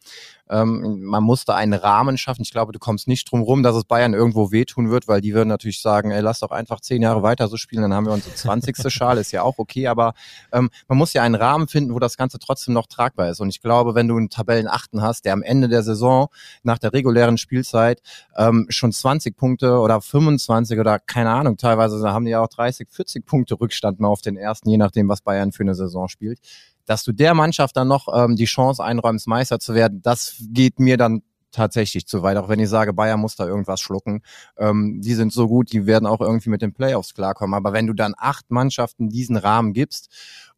Ähm, 0.50 1.02
man 1.04 1.24
musste 1.24 1.56
einen 1.56 1.74
Rahmen 1.74 2.18
schaffen. 2.18 2.42
Ich 2.42 2.52
glaube, 2.52 2.72
du 2.72 2.80
kommst 2.80 3.08
nicht 3.08 3.30
drum 3.32 3.42
rum, 3.42 3.64
dass 3.64 3.76
es 3.76 3.84
Bayern 3.84 4.14
irgendwo 4.14 4.52
wehtun 4.52 4.90
wird, 4.90 5.08
weil 5.08 5.22
die 5.22 5.34
würden 5.34 5.50
natürlich 5.50 5.82
sagen, 5.82 6.12
ey, 6.12 6.22
lass 6.22 6.40
doch 6.40 6.52
einfach 6.52 6.80
zehn 6.80 7.02
Jahre 7.02 7.24
weiter 7.24 7.48
so 7.48 7.58
spielen, 7.58 7.82
dann 7.82 7.94
haben 7.94 8.06
wir 8.06 8.14
unsere 8.14 8.34
20. 8.36 8.78
Schale, 8.92 9.22
ist 9.22 9.32
ja 9.32 9.42
auch 9.42 9.58
okay, 9.58 9.88
aber 9.88 10.14
ähm, 10.52 10.70
man 10.88 10.98
muss 10.98 11.14
ja 11.14 11.24
einen 11.24 11.36
Rahmen 11.36 11.68
finden, 11.68 11.94
wo 11.94 12.00
das 12.00 12.18
Ganze 12.18 12.40
trotzdem 12.40 12.74
noch 12.74 12.88
tragbar 12.88 13.30
ist. 13.30 13.40
Und 13.40 13.50
ich 13.50 13.62
glaube, 13.62 13.96
wenn 13.96 14.08
du 14.08 14.18
einen 14.18 14.30
Tabellenachten 14.30 15.02
hast, 15.02 15.26
der 15.26 15.34
am 15.34 15.44
Ende 15.44 15.68
der 15.68 15.84
Saison 15.84 16.28
nach 16.64 16.78
der 16.78 16.94
regulären 16.94 17.38
Spielzeit 17.38 18.02
ähm, 18.36 18.68
schon 18.70 18.92
20 18.92 19.36
Punkte 19.36 19.80
oder 19.80 20.02
25 20.02 20.80
oder 20.80 21.00
keine 21.00 21.32
Ahnung, 21.32 21.58
teilweise 21.58 22.02
haben 22.12 22.26
die 22.26 22.32
ja 22.32 22.42
auch 22.42 22.48
30, 22.48 22.90
40 22.90 23.26
Punkte 23.26 23.60
Rückstand 23.60 24.00
mal 24.00 24.08
auf 24.08 24.22
den 24.22 24.38
ersten, 24.38 24.70
je 24.70 24.78
nachdem, 24.78 25.10
was 25.10 25.22
Bayern 25.22 25.52
für 25.52 25.64
eine 25.64 25.76
Saison 25.76 26.08
spielt 26.08 26.40
dass 26.88 27.04
du 27.04 27.12
der 27.12 27.36
Mannschaft 27.36 27.78
dann 27.78 27.88
noch 27.88 28.08
ähm, 28.12 28.36
die 28.36 28.46
Chance 28.46 28.84
einräumst, 28.84 29.28
Meister 29.28 29.60
zu 29.60 29.76
werden, 29.76 30.02
das 30.02 30.36
geht 30.50 30.80
mir 30.80 30.98
dann 30.98 31.22
tatsächlich 31.52 32.08
zu 32.08 32.24
weit. 32.24 32.38
Auch 32.38 32.50
wenn 32.50 32.60
ich 32.60 32.70
sage, 32.70 32.94
Bayern 32.94 33.20
muss 33.20 33.36
da 33.36 33.46
irgendwas 33.46 33.80
schlucken. 33.80 34.22
Ähm, 34.58 35.02
die 35.02 35.14
sind 35.14 35.34
so 35.34 35.48
gut, 35.48 35.72
die 35.72 35.86
werden 35.86 36.06
auch 36.06 36.22
irgendwie 36.22 36.50
mit 36.50 36.62
den 36.62 36.74
Playoffs 36.74 37.14
klarkommen. 37.14 37.54
Aber 37.54 37.74
wenn 37.74 37.88
du 37.88 37.94
dann 37.94 38.14
acht 38.18 38.50
Mannschaften 38.50 39.10
diesen 39.10 39.38
Rahmen 39.38 39.74
gibst 39.74 40.10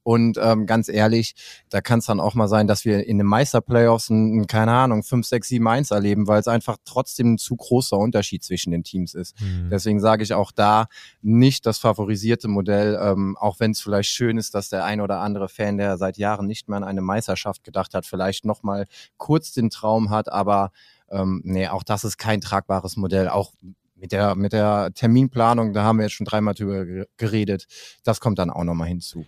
und 0.03 0.39
ähm, 0.41 0.65
ganz 0.65 0.89
ehrlich, 0.89 1.35
da 1.69 1.81
kann 1.81 1.99
es 1.99 2.05
dann 2.05 2.19
auch 2.19 2.33
mal 2.33 2.47
sein, 2.47 2.67
dass 2.67 2.85
wir 2.85 3.05
in 3.05 3.17
den 3.17 3.27
Meisterplayoffs, 3.27 4.09
ein, 4.09 4.47
keine 4.47 4.71
Ahnung, 4.71 5.03
5, 5.03 5.27
6, 5.27 5.47
7, 5.47 5.67
1 5.67 5.91
erleben, 5.91 6.27
weil 6.27 6.39
es 6.39 6.47
einfach 6.47 6.77
trotzdem 6.85 7.33
ein 7.33 7.37
zu 7.37 7.55
großer 7.55 7.97
Unterschied 7.97 8.43
zwischen 8.43 8.71
den 8.71 8.83
Teams 8.83 9.13
ist. 9.13 9.39
Mhm. 9.41 9.69
Deswegen 9.69 9.99
sage 9.99 10.23
ich 10.23 10.33
auch 10.33 10.51
da 10.51 10.87
nicht 11.21 11.65
das 11.65 11.77
favorisierte 11.79 12.47
Modell, 12.47 12.97
ähm, 13.01 13.37
auch 13.37 13.59
wenn 13.59 13.71
es 13.71 13.81
vielleicht 13.81 14.09
schön 14.09 14.37
ist, 14.37 14.55
dass 14.55 14.69
der 14.69 14.85
ein 14.85 15.01
oder 15.01 15.19
andere 15.19 15.49
Fan, 15.49 15.77
der 15.77 15.97
seit 15.97 16.17
Jahren 16.17 16.47
nicht 16.47 16.69
mehr 16.69 16.77
an 16.77 16.83
eine 16.83 17.01
Meisterschaft 17.01 17.63
gedacht 17.63 17.93
hat, 17.93 18.05
vielleicht 18.05 18.45
nochmal 18.45 18.85
kurz 19.17 19.51
den 19.51 19.69
Traum 19.69 20.09
hat, 20.09 20.31
aber 20.31 20.71
ähm, 21.11 21.41
nee, 21.43 21.67
auch 21.67 21.83
das 21.83 22.03
ist 22.03 22.17
kein 22.17 22.41
tragbares 22.41 22.97
Modell. 22.97 23.29
Auch 23.29 23.53
mit 23.95 24.11
der, 24.11 24.35
mit 24.35 24.53
der 24.53 24.91
Terminplanung, 24.93 25.73
da 25.73 25.83
haben 25.83 25.97
wir 25.97 26.03
jetzt 26.03 26.13
schon 26.13 26.25
dreimal 26.25 26.53
drüber 26.53 27.05
geredet. 27.17 27.65
Das 28.03 28.19
kommt 28.19 28.39
dann 28.39 28.49
auch 28.49 28.63
nochmal 28.63 28.87
hinzu. 28.87 29.25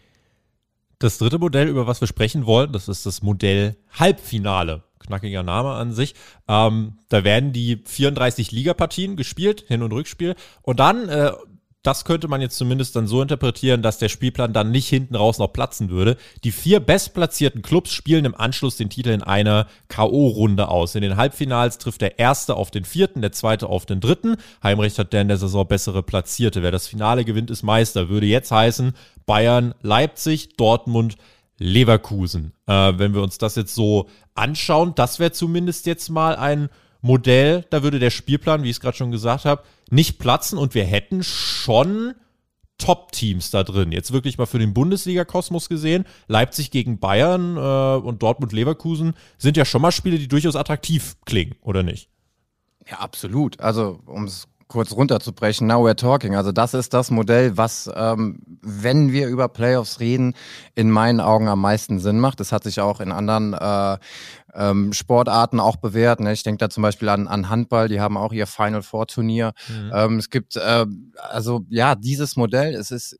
Das 1.01 1.17
dritte 1.17 1.39
Modell, 1.39 1.67
über 1.67 1.87
was 1.87 1.99
wir 1.99 2.07
sprechen 2.07 2.45
wollen, 2.45 2.73
das 2.73 2.87
ist 2.87 3.07
das 3.07 3.23
Modell 3.23 3.75
Halbfinale. 3.97 4.83
Knackiger 4.99 5.41
Name 5.41 5.71
an 5.71 5.93
sich. 5.93 6.13
Ähm, 6.47 6.99
da 7.09 7.23
werden 7.23 7.53
die 7.53 7.81
34 7.83 8.51
Ligapartien 8.51 9.15
gespielt, 9.15 9.65
Hin- 9.67 9.81
und 9.81 9.93
Rückspiel. 9.93 10.35
Und 10.61 10.79
dann 10.79 11.09
äh, 11.09 11.31
das 11.83 12.05
könnte 12.05 12.27
man 12.27 12.41
jetzt 12.41 12.57
zumindest 12.57 12.95
dann 12.95 13.07
so 13.07 13.21
interpretieren, 13.21 13.81
dass 13.81 13.97
der 13.97 14.09
Spielplan 14.09 14.53
dann 14.53 14.69
nicht 14.69 14.87
hinten 14.87 15.15
raus 15.15 15.39
noch 15.39 15.51
platzen 15.51 15.89
würde. 15.89 16.15
Die 16.43 16.51
vier 16.51 16.79
bestplatzierten 16.79 17.63
Clubs 17.63 17.91
spielen 17.91 18.25
im 18.25 18.35
Anschluss 18.35 18.77
den 18.77 18.89
Titel 18.89 19.09
in 19.09 19.23
einer 19.23 19.67
K.O.-Runde 19.87 20.65
aus. 20.65 20.93
In 20.93 21.01
den 21.01 21.17
Halbfinals 21.17 21.79
trifft 21.79 22.01
der 22.01 22.19
erste 22.19 22.55
auf 22.55 22.69
den 22.69 22.85
vierten, 22.85 23.21
der 23.21 23.31
zweite 23.31 23.67
auf 23.67 23.87
den 23.87 23.99
dritten. 23.99 24.37
Heimrecht 24.61 24.99
hat 24.99 25.11
der 25.11 25.21
in 25.21 25.27
der 25.27 25.37
Saison 25.37 25.67
bessere 25.67 26.03
Platzierte. 26.03 26.61
Wer 26.61 26.71
das 26.71 26.87
Finale 26.87 27.25
gewinnt, 27.25 27.49
ist 27.49 27.63
Meister. 27.63 28.09
Würde 28.09 28.27
jetzt 28.27 28.51
heißen 28.51 28.93
Bayern, 29.25 29.73
Leipzig, 29.81 30.57
Dortmund, 30.57 31.15
Leverkusen. 31.57 32.53
Äh, 32.67 32.93
wenn 32.97 33.15
wir 33.15 33.23
uns 33.23 33.39
das 33.39 33.55
jetzt 33.55 33.73
so 33.73 34.07
anschauen, 34.35 34.93
das 34.95 35.19
wäre 35.19 35.31
zumindest 35.31 35.87
jetzt 35.87 36.09
mal 36.09 36.35
ein 36.35 36.69
Modell, 37.01 37.65
da 37.71 37.81
würde 37.81 37.97
der 37.97 38.11
Spielplan, 38.11 38.63
wie 38.63 38.69
ich 38.69 38.75
es 38.75 38.79
gerade 38.79 38.97
schon 38.97 39.11
gesagt 39.11 39.45
habe, 39.45 39.63
nicht 39.91 40.17
platzen 40.19 40.57
und 40.57 40.73
wir 40.73 40.85
hätten 40.85 41.23
schon 41.23 42.15
Top-Teams 42.77 43.51
da 43.51 43.63
drin. 43.63 43.91
Jetzt 43.91 44.11
wirklich 44.11 44.37
mal 44.37 44.47
für 44.47 44.57
den 44.57 44.73
Bundesliga-Kosmos 44.73 45.69
gesehen. 45.69 46.05
Leipzig 46.27 46.71
gegen 46.71 46.99
Bayern 46.99 47.55
äh, 47.55 48.05
und 48.05 48.23
Dortmund-Leverkusen 48.23 49.13
sind 49.37 49.55
ja 49.55 49.65
schon 49.65 49.83
mal 49.83 49.91
Spiele, 49.91 50.17
die 50.17 50.27
durchaus 50.27 50.55
attraktiv 50.55 51.15
klingen, 51.25 51.55
oder 51.61 51.83
nicht? 51.83 52.09
Ja, 52.89 52.97
absolut. 52.97 53.59
Also, 53.59 53.99
um 54.07 54.23
es 54.23 54.47
kurz 54.71 54.93
runterzubrechen, 54.93 55.67
now 55.67 55.85
we're 55.85 55.95
talking. 55.95 56.35
Also 56.35 56.53
das 56.53 56.73
ist 56.73 56.93
das 56.93 57.11
Modell, 57.11 57.57
was, 57.57 57.91
ähm, 57.93 58.39
wenn 58.61 59.11
wir 59.11 59.27
über 59.27 59.49
Playoffs 59.49 59.99
reden, 59.99 60.33
in 60.75 60.89
meinen 60.89 61.19
Augen 61.19 61.49
am 61.49 61.59
meisten 61.59 61.99
Sinn 61.99 62.19
macht. 62.19 62.39
Das 62.39 62.53
hat 62.53 62.63
sich 62.63 62.79
auch 62.79 63.01
in 63.01 63.11
anderen 63.11 63.53
äh, 63.53 63.97
ähm, 64.53 64.93
Sportarten 64.93 65.59
auch 65.59 65.75
bewährt. 65.75 66.21
Ne? 66.21 66.31
Ich 66.31 66.43
denke 66.43 66.59
da 66.59 66.69
zum 66.69 66.83
Beispiel 66.83 67.09
an, 67.09 67.27
an 67.27 67.49
Handball, 67.49 67.89
die 67.89 67.99
haben 67.99 68.15
auch 68.15 68.31
ihr 68.31 68.47
Final 68.47 68.81
Four 68.81 69.07
Turnier. 69.07 69.51
Mhm. 69.67 69.91
Ähm, 69.93 70.17
es 70.19 70.29
gibt, 70.29 70.55
äh, 70.55 70.85
also 71.17 71.65
ja, 71.69 71.95
dieses 71.95 72.37
Modell, 72.37 72.73
es 72.73 72.91
ist 72.91 73.19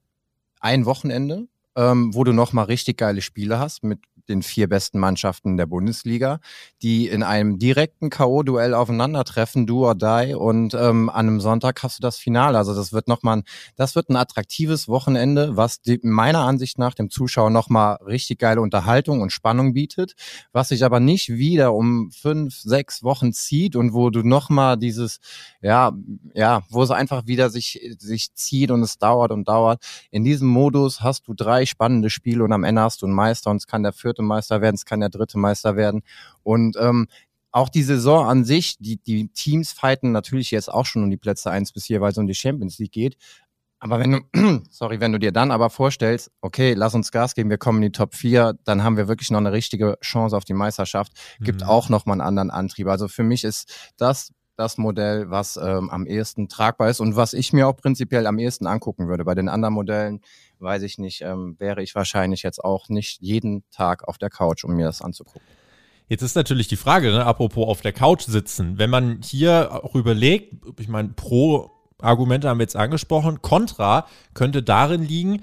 ein 0.61 0.85
Wochenende, 0.85 1.47
ähm, 1.75 2.13
wo 2.13 2.23
du 2.23 2.31
nochmal 2.31 2.65
richtig 2.65 2.97
geile 2.97 3.21
Spiele 3.21 3.59
hast 3.59 3.83
mit 3.83 3.99
den 4.29 4.41
vier 4.41 4.67
besten 4.67 4.99
Mannschaften 4.99 5.57
der 5.57 5.65
Bundesliga, 5.65 6.39
die 6.81 7.07
in 7.07 7.23
einem 7.23 7.59
direkten 7.59 8.09
K.O.-Duell 8.09 8.73
aufeinandertreffen, 8.73 9.67
do 9.67 9.85
or 9.85 9.95
die. 9.95 10.33
Und 10.35 10.73
ähm, 10.73 11.09
an 11.09 11.27
einem 11.27 11.41
Sonntag 11.41 11.83
hast 11.83 11.99
du 11.99 12.01
das 12.01 12.17
Finale. 12.17 12.57
Also 12.57 12.75
das 12.75 12.93
wird 12.93 13.07
nochmal, 13.07 13.43
das 13.75 13.95
wird 13.95 14.09
ein 14.09 14.15
attraktives 14.15 14.87
Wochenende, 14.87 15.57
was 15.57 15.81
die, 15.81 15.99
meiner 16.03 16.39
Ansicht 16.39 16.77
nach 16.77 16.93
dem 16.93 17.09
Zuschauer 17.09 17.49
nochmal 17.49 17.97
richtig 18.05 18.39
geile 18.39 18.61
Unterhaltung 18.61 19.21
und 19.21 19.31
Spannung 19.31 19.73
bietet, 19.73 20.13
was 20.51 20.69
sich 20.69 20.83
aber 20.83 20.99
nicht 20.99 21.29
wieder 21.29 21.73
um 21.73 22.11
fünf, 22.11 22.59
sechs 22.59 23.03
Wochen 23.03 23.33
zieht 23.33 23.75
und 23.75 23.93
wo 23.93 24.09
du 24.09 24.23
nochmal 24.23 24.77
dieses, 24.77 25.19
ja, 25.61 25.91
ja, 26.33 26.61
wo 26.69 26.83
es 26.83 26.91
einfach 26.91 27.27
wieder 27.27 27.49
sich, 27.49 27.95
sich 27.99 28.33
zieht 28.33 28.71
und 28.71 28.81
es 28.81 28.97
dauert 28.97 29.31
und 29.31 29.47
dauert. 29.47 29.83
In 30.11 30.23
diesem 30.23 30.47
Modus 30.47 31.01
hast 31.01 31.27
du 31.27 31.33
drei 31.33 31.65
spannende 31.65 32.09
Spiele 32.09 32.43
und 32.43 32.53
am 32.53 32.63
Ende 32.63 32.81
hast 32.81 33.01
du 33.01 33.05
einen 33.05 33.15
Meister 33.15 33.51
und 33.51 33.57
es 33.57 33.67
kann 33.67 33.83
der 33.83 33.93
vierte 34.11 34.21
Meister 34.21 34.61
werden, 34.61 34.75
es 34.75 34.85
kann 34.85 34.99
der 34.99 35.09
dritte 35.09 35.37
Meister 35.37 35.75
werden. 35.75 36.01
Und 36.43 36.77
ähm, 36.79 37.07
auch 37.51 37.69
die 37.69 37.83
Saison 37.83 38.27
an 38.27 38.45
sich, 38.45 38.77
die, 38.79 38.97
die 38.97 39.27
Teams 39.29 39.71
fighten 39.71 40.11
natürlich 40.11 40.51
jetzt 40.51 40.71
auch 40.71 40.85
schon 40.85 41.03
um 41.03 41.09
die 41.09 41.17
Plätze 41.17 41.51
eins 41.51 41.71
bis 41.71 41.85
vier, 41.85 42.01
weil 42.01 42.11
es 42.11 42.17
um 42.17 42.27
die 42.27 42.35
Champions 42.35 42.79
League 42.79 42.93
geht. 42.93 43.17
Aber 43.79 43.99
wenn 43.99 44.11
du, 44.11 44.19
sorry, 44.69 44.99
wenn 44.99 45.11
du 45.11 45.19
dir 45.19 45.31
dann 45.31 45.51
aber 45.51 45.69
vorstellst, 45.69 46.31
okay, 46.41 46.73
lass 46.73 46.93
uns 46.93 47.11
Gas 47.11 47.33
geben, 47.33 47.49
wir 47.49 47.57
kommen 47.57 47.79
in 47.79 47.91
die 47.91 47.97
Top 47.97 48.13
4, 48.13 48.53
dann 48.63 48.83
haben 48.83 48.95
wir 48.95 49.07
wirklich 49.07 49.31
noch 49.31 49.39
eine 49.39 49.51
richtige 49.51 49.97
Chance 50.01 50.37
auf 50.37 50.45
die 50.45 50.53
Meisterschaft, 50.53 51.13
gibt 51.39 51.61
mhm. 51.61 51.67
auch 51.67 51.89
nochmal 51.89 52.13
einen 52.13 52.21
anderen 52.21 52.51
Antrieb. 52.51 52.87
Also 52.87 53.07
für 53.07 53.23
mich 53.23 53.43
ist 53.43 53.91
das 53.97 54.31
das 54.57 54.77
Modell, 54.77 55.29
was 55.31 55.57
ähm, 55.57 55.89
am 55.89 56.05
ehesten 56.05 56.47
tragbar 56.47 56.89
ist 56.89 56.99
und 56.99 57.15
was 57.15 57.33
ich 57.33 57.51
mir 57.51 57.67
auch 57.67 57.75
prinzipiell 57.75 58.27
am 58.27 58.37
ehesten 58.37 58.67
angucken 58.67 59.07
würde. 59.07 59.25
Bei 59.25 59.33
den 59.33 59.49
anderen 59.49 59.73
Modellen 59.73 60.21
weiß 60.61 60.83
ich 60.83 60.97
nicht, 60.97 61.21
ähm, 61.21 61.55
wäre 61.59 61.81
ich 61.81 61.95
wahrscheinlich 61.95 62.43
jetzt 62.43 62.63
auch 62.63 62.89
nicht 62.89 63.21
jeden 63.21 63.63
Tag 63.71 64.07
auf 64.07 64.17
der 64.17 64.29
Couch, 64.29 64.63
um 64.63 64.75
mir 64.75 64.85
das 64.85 65.01
anzugucken. 65.01 65.41
Jetzt 66.07 66.21
ist 66.23 66.35
natürlich 66.35 66.67
die 66.67 66.75
Frage, 66.75 67.11
ne, 67.11 67.25
apropos 67.25 67.67
auf 67.67 67.81
der 67.81 67.93
Couch 67.93 68.23
sitzen, 68.23 68.77
wenn 68.77 68.89
man 68.89 69.21
hier 69.23 69.83
auch 69.83 69.95
überlegt, 69.95 70.55
ich 70.77 70.89
meine, 70.89 71.09
pro 71.09 71.71
Argumente 72.01 72.49
haben 72.49 72.59
wir 72.59 72.63
jetzt 72.63 72.75
angesprochen. 72.75 73.41
Contra 73.41 74.07
könnte 74.33 74.63
darin 74.63 75.03
liegen, 75.03 75.41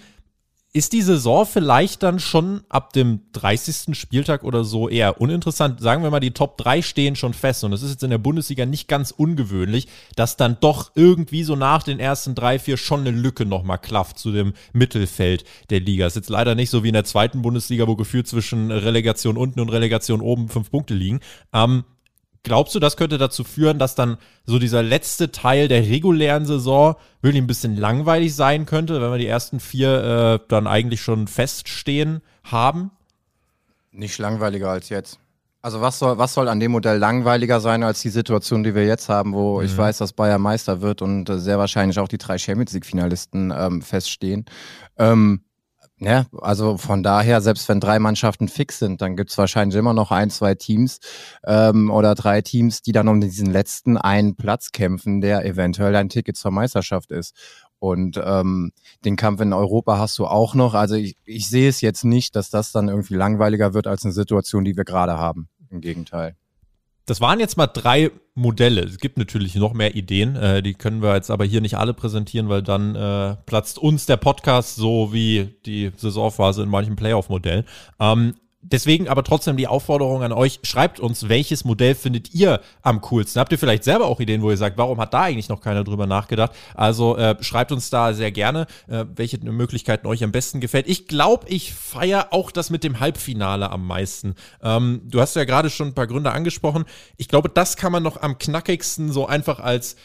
ist 0.75 0.93
die 0.93 1.01
Saison 1.01 1.47
vielleicht 1.47 2.03
dann 2.03 2.19
schon 2.19 2.61
ab 2.69 2.93
dem 2.93 3.21
30. 3.33 3.97
Spieltag 3.97 4.45
oder 4.45 4.65
so 4.65 4.89
eher 4.89 5.21
uninteressant? 5.21 5.81
Sagen 5.81 6.03
wir 6.03 6.11
mal, 6.11 6.21
die 6.21 6.33
Top 6.33 6.59
3 6.59 6.83
stehen 6.83 7.17
schon 7.17 7.33
fest 7.33 7.65
und 7.65 7.73
es 7.73 7.83
ist 7.83 7.93
jetzt 7.93 8.03
in 8.03 8.11
der 8.11 8.19
Bundesliga 8.19 8.67
nicht 8.67 8.87
ganz 8.87 9.11
ungewöhnlich, 9.11 9.89
dass 10.15 10.37
dann 10.37 10.59
doch 10.61 10.93
irgendwie 10.95 11.43
so 11.43 11.57
nach 11.57 11.83
den 11.83 11.99
ersten 11.99 12.35
drei, 12.35 12.59
vier 12.59 12.77
schon 12.77 13.01
eine 13.01 13.11
Lücke 13.11 13.47
nochmal 13.47 13.79
klafft 13.79 14.19
zu 14.19 14.31
dem 14.31 14.53
Mittelfeld 14.75 15.45
der 15.71 15.81
Liga. 15.81 16.07
Ist 16.07 16.17
jetzt 16.17 16.31
leider 16.31 16.55
nicht 16.55 16.71
so 16.71 16.85
wie 16.85 16.89
in 16.89 16.95
der 16.95 17.05
zweiten 17.05 17.41
Bundesliga, 17.41 17.87
wo 17.87 17.97
gefühlt 17.97 18.29
zwischen 18.29 18.71
Relegation 18.71 19.39
unten 19.39 19.61
und 19.61 19.71
Relegation 19.71 20.21
oben 20.21 20.51
fünf 20.51 20.71
Punkte 20.71 20.93
liegen. 20.93 21.21
Ähm, 21.55 21.85
Glaubst 22.43 22.75
du, 22.75 22.79
das 22.79 22.97
könnte 22.97 23.19
dazu 23.19 23.45
führen, 23.45 23.79
dass 23.79 23.95
dann 23.95 24.17
so 24.45 24.59
dieser 24.59 24.83
letzte 24.83 25.33
Teil 25.33 25.69
der 25.69 25.83
regulären 25.83 26.47
Saison 26.47 26.95
wirklich 27.21 27.43
ein 27.43 27.47
bisschen 27.47 27.77
langweilig 27.77 28.35
sein 28.35 28.65
könnte, 28.65 29.01
wenn 29.01 29.11
wir 29.11 29.19
die 29.19 29.27
ersten 29.27 29.61
vier 29.61 30.41
äh, 30.41 30.47
dann 30.49 30.67
eigentlich 30.67 31.03
schon 31.03 31.27
feststehen 31.27 32.23
haben? 32.45 32.91
Nicht 33.91 34.19
langweiliger 34.19 34.71
als 34.71 34.89
jetzt. 34.89 35.19
Also 35.61 35.81
was 35.81 35.99
soll, 35.99 36.19
was 36.19 36.35
soll 36.35 36.49
an 36.49 36.61
dem 36.61 36.71
Modell 36.71 36.99
langweiliger 36.99 37.61
sein 37.61 37.83
als 37.83 38.01
die 38.01 38.11
Situation, 38.11 38.63
die 38.63 38.77
wir 38.77 38.87
jetzt 38.87 39.09
haben, 39.09 39.35
wo 39.35 39.59
mhm. 39.59 39.67
ich 39.67 39.77
weiß, 39.77 39.99
dass 39.99 40.13
Bayern 40.13 40.41
Meister 40.41 40.81
wird 40.81 41.03
und 41.03 41.29
äh, 41.29 41.39
sehr 41.39 41.59
wahrscheinlich 41.59 41.99
auch 41.99 42.09
die 42.09 42.19
drei 42.19 42.39
Champions 42.39 42.73
League-Finalisten 42.73 43.53
ähm, 43.55 43.83
feststehen. 43.83 44.47
Ähm, 44.97 45.43
ja, 46.01 46.27
also 46.41 46.77
von 46.77 47.03
daher, 47.03 47.41
selbst 47.41 47.69
wenn 47.69 47.81
drei 47.81 47.99
Mannschaften 47.99 48.49
fix 48.49 48.79
sind, 48.79 49.03
dann 49.03 49.17
gibt's 49.17 49.37
wahrscheinlich 49.37 49.77
immer 49.77 49.95
noch 49.95 50.13
ein, 50.13 50.31
zwei 50.31 50.55
Teams 50.55 51.01
ähm, 51.45 51.91
oder 51.91 52.15
drei 52.15 52.41
Teams, 52.41 52.83
die 52.83 52.93
dann 52.93 53.09
um 53.09 53.21
diesen 53.21 53.51
letzten 53.51 53.97
einen 53.97 54.37
Platz 54.37 54.71
kämpfen, 54.71 55.21
der 55.21 55.45
eventuell 55.45 55.97
ein 55.97 56.09
Ticket 56.09 56.37
zur 56.37 56.53
Meisterschaft 56.53 57.11
ist. 57.11 57.35
Und 57.81 58.21
ähm, 58.25 58.73
den 59.05 59.17
Kampf 59.17 59.41
in 59.41 59.53
Europa 59.53 59.99
hast 59.99 60.19
du 60.19 60.27
auch 60.27 60.55
noch. 60.55 60.75
Also 60.75 60.95
ich, 60.95 61.17
ich 61.25 61.49
sehe 61.49 61.69
es 61.69 61.81
jetzt 61.81 62.05
nicht, 62.05 62.37
dass 62.37 62.51
das 62.51 62.73
dann 62.73 62.89
irgendwie 62.89 63.15
langweiliger 63.15 63.75
wird 63.75 63.87
als 63.87 64.05
eine 64.05 64.13
Situation, 64.13 64.65
die 64.65 64.77
wir 64.77 64.85
gerade 64.85 65.19
haben. 65.19 65.49
Im 65.71 65.81
Gegenteil. 65.81 66.35
Das 67.09 67.23
waren 67.23 67.41
jetzt 67.41 67.57
mal 67.57 67.67
drei 67.67 68.11
Modelle. 68.35 68.83
Es 68.83 68.99
gibt 68.99 69.17
natürlich 69.17 69.55
noch 69.55 69.73
mehr 69.73 69.95
Ideen, 69.95 70.37
äh, 70.37 70.63
die 70.63 70.75
können 70.75 71.01
wir 71.01 71.15
jetzt 71.15 71.31
aber 71.31 71.47
hier 71.47 71.63
nicht 71.63 71.79
alle 71.79 71.95
präsentieren, 71.95 72.51
weil 72.51 72.63
dann 72.63 72.95
äh, 72.95 73.35
platzt 73.47 73.79
uns 73.79 74.05
der 74.05 74.19
Podcast 74.19 74.77
so 74.77 75.11
wie 75.11 75.57
die 75.65 75.91
Saisonphase 75.97 76.63
in 76.63 76.69
manchen 76.69 76.97
Playoff-Modellen. 76.97 77.65
Ähm, 77.99 78.35
Deswegen 78.71 79.09
aber 79.09 79.25
trotzdem 79.25 79.57
die 79.57 79.67
Aufforderung 79.67 80.23
an 80.23 80.33
euch, 80.33 80.61
schreibt 80.63 81.01
uns, 81.01 81.29
welches 81.29 81.65
Modell 81.65 81.95
findet 81.95 82.35
ihr 82.35 82.61
am 82.83 83.01
coolsten? 83.01 83.41
Habt 83.41 83.53
ihr 83.53 83.59
vielleicht 83.59 83.85
selber 83.85 84.07
auch 84.07 84.21
Ideen, 84.21 84.43
wo 84.43 84.51
ihr 84.51 84.57
sagt, 84.57 84.77
warum 84.77 85.01
hat 85.01 85.15
da 85.15 85.23
eigentlich 85.23 85.49
noch 85.49 85.63
keiner 85.63 85.85
drüber 85.85 86.07
nachgedacht? 86.07 86.53
Also 86.75 87.17
äh, 87.17 87.37
schreibt 87.43 87.73
uns 87.73 87.89
da 87.89 88.13
sehr 88.13 88.31
gerne, 88.31 88.67
äh, 88.89 89.07
welche 89.15 89.39
Möglichkeiten 89.39 90.07
euch 90.07 90.23
am 90.23 90.33
besten 90.33 90.61
gefällt. 90.61 90.87
Ich 90.87 91.09
glaube, 91.09 91.49
ich 91.49 91.73
feiere 91.73 92.29
auch 92.33 92.51
das 92.51 92.69
mit 92.69 92.85
dem 92.85 93.01
Halbfinale 93.01 93.71
am 93.71 93.87
meisten. 93.87 94.35
Ähm, 94.63 95.01
du 95.05 95.21
hast 95.21 95.35
ja 95.35 95.45
gerade 95.45 95.71
schon 95.71 95.89
ein 95.89 95.95
paar 95.95 96.07
Gründe 96.07 96.33
angesprochen. 96.33 96.85
Ich 97.17 97.29
glaube, 97.29 97.49
das 97.49 97.77
kann 97.77 97.93
man 97.93 98.03
noch 98.03 98.21
am 98.21 98.37
knackigsten 98.37 99.13
so 99.13 99.27
einfach 99.27 99.61
als 99.61 99.97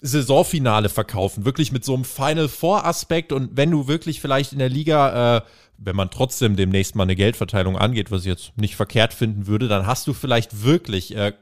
Saisonfinale 0.00 0.88
verkaufen. 0.88 1.44
Wirklich 1.44 1.72
mit 1.72 1.84
so 1.84 1.94
einem 1.94 2.04
Final 2.04 2.48
Four 2.48 2.86
Aspekt 2.86 3.32
und 3.32 3.56
wenn 3.56 3.70
du 3.70 3.88
wirklich 3.88 4.20
vielleicht 4.20 4.52
in 4.52 4.60
der 4.60 4.68
Liga 4.68 5.38
äh, 5.38 5.40
wenn 5.78 5.96
man 5.96 6.10
trotzdem 6.10 6.56
demnächst 6.56 6.96
mal 6.96 7.04
eine 7.04 7.16
Geldverteilung 7.16 7.78
angeht, 7.78 8.10
was 8.10 8.22
ich 8.22 8.26
jetzt 8.28 8.52
nicht 8.56 8.76
verkehrt 8.76 9.14
finden 9.14 9.46
würde, 9.46 9.68
dann 9.68 9.86
hast 9.86 10.06
du 10.06 10.12
vielleicht 10.12 10.64
wirklich 10.64 11.16
äh, 11.16 11.32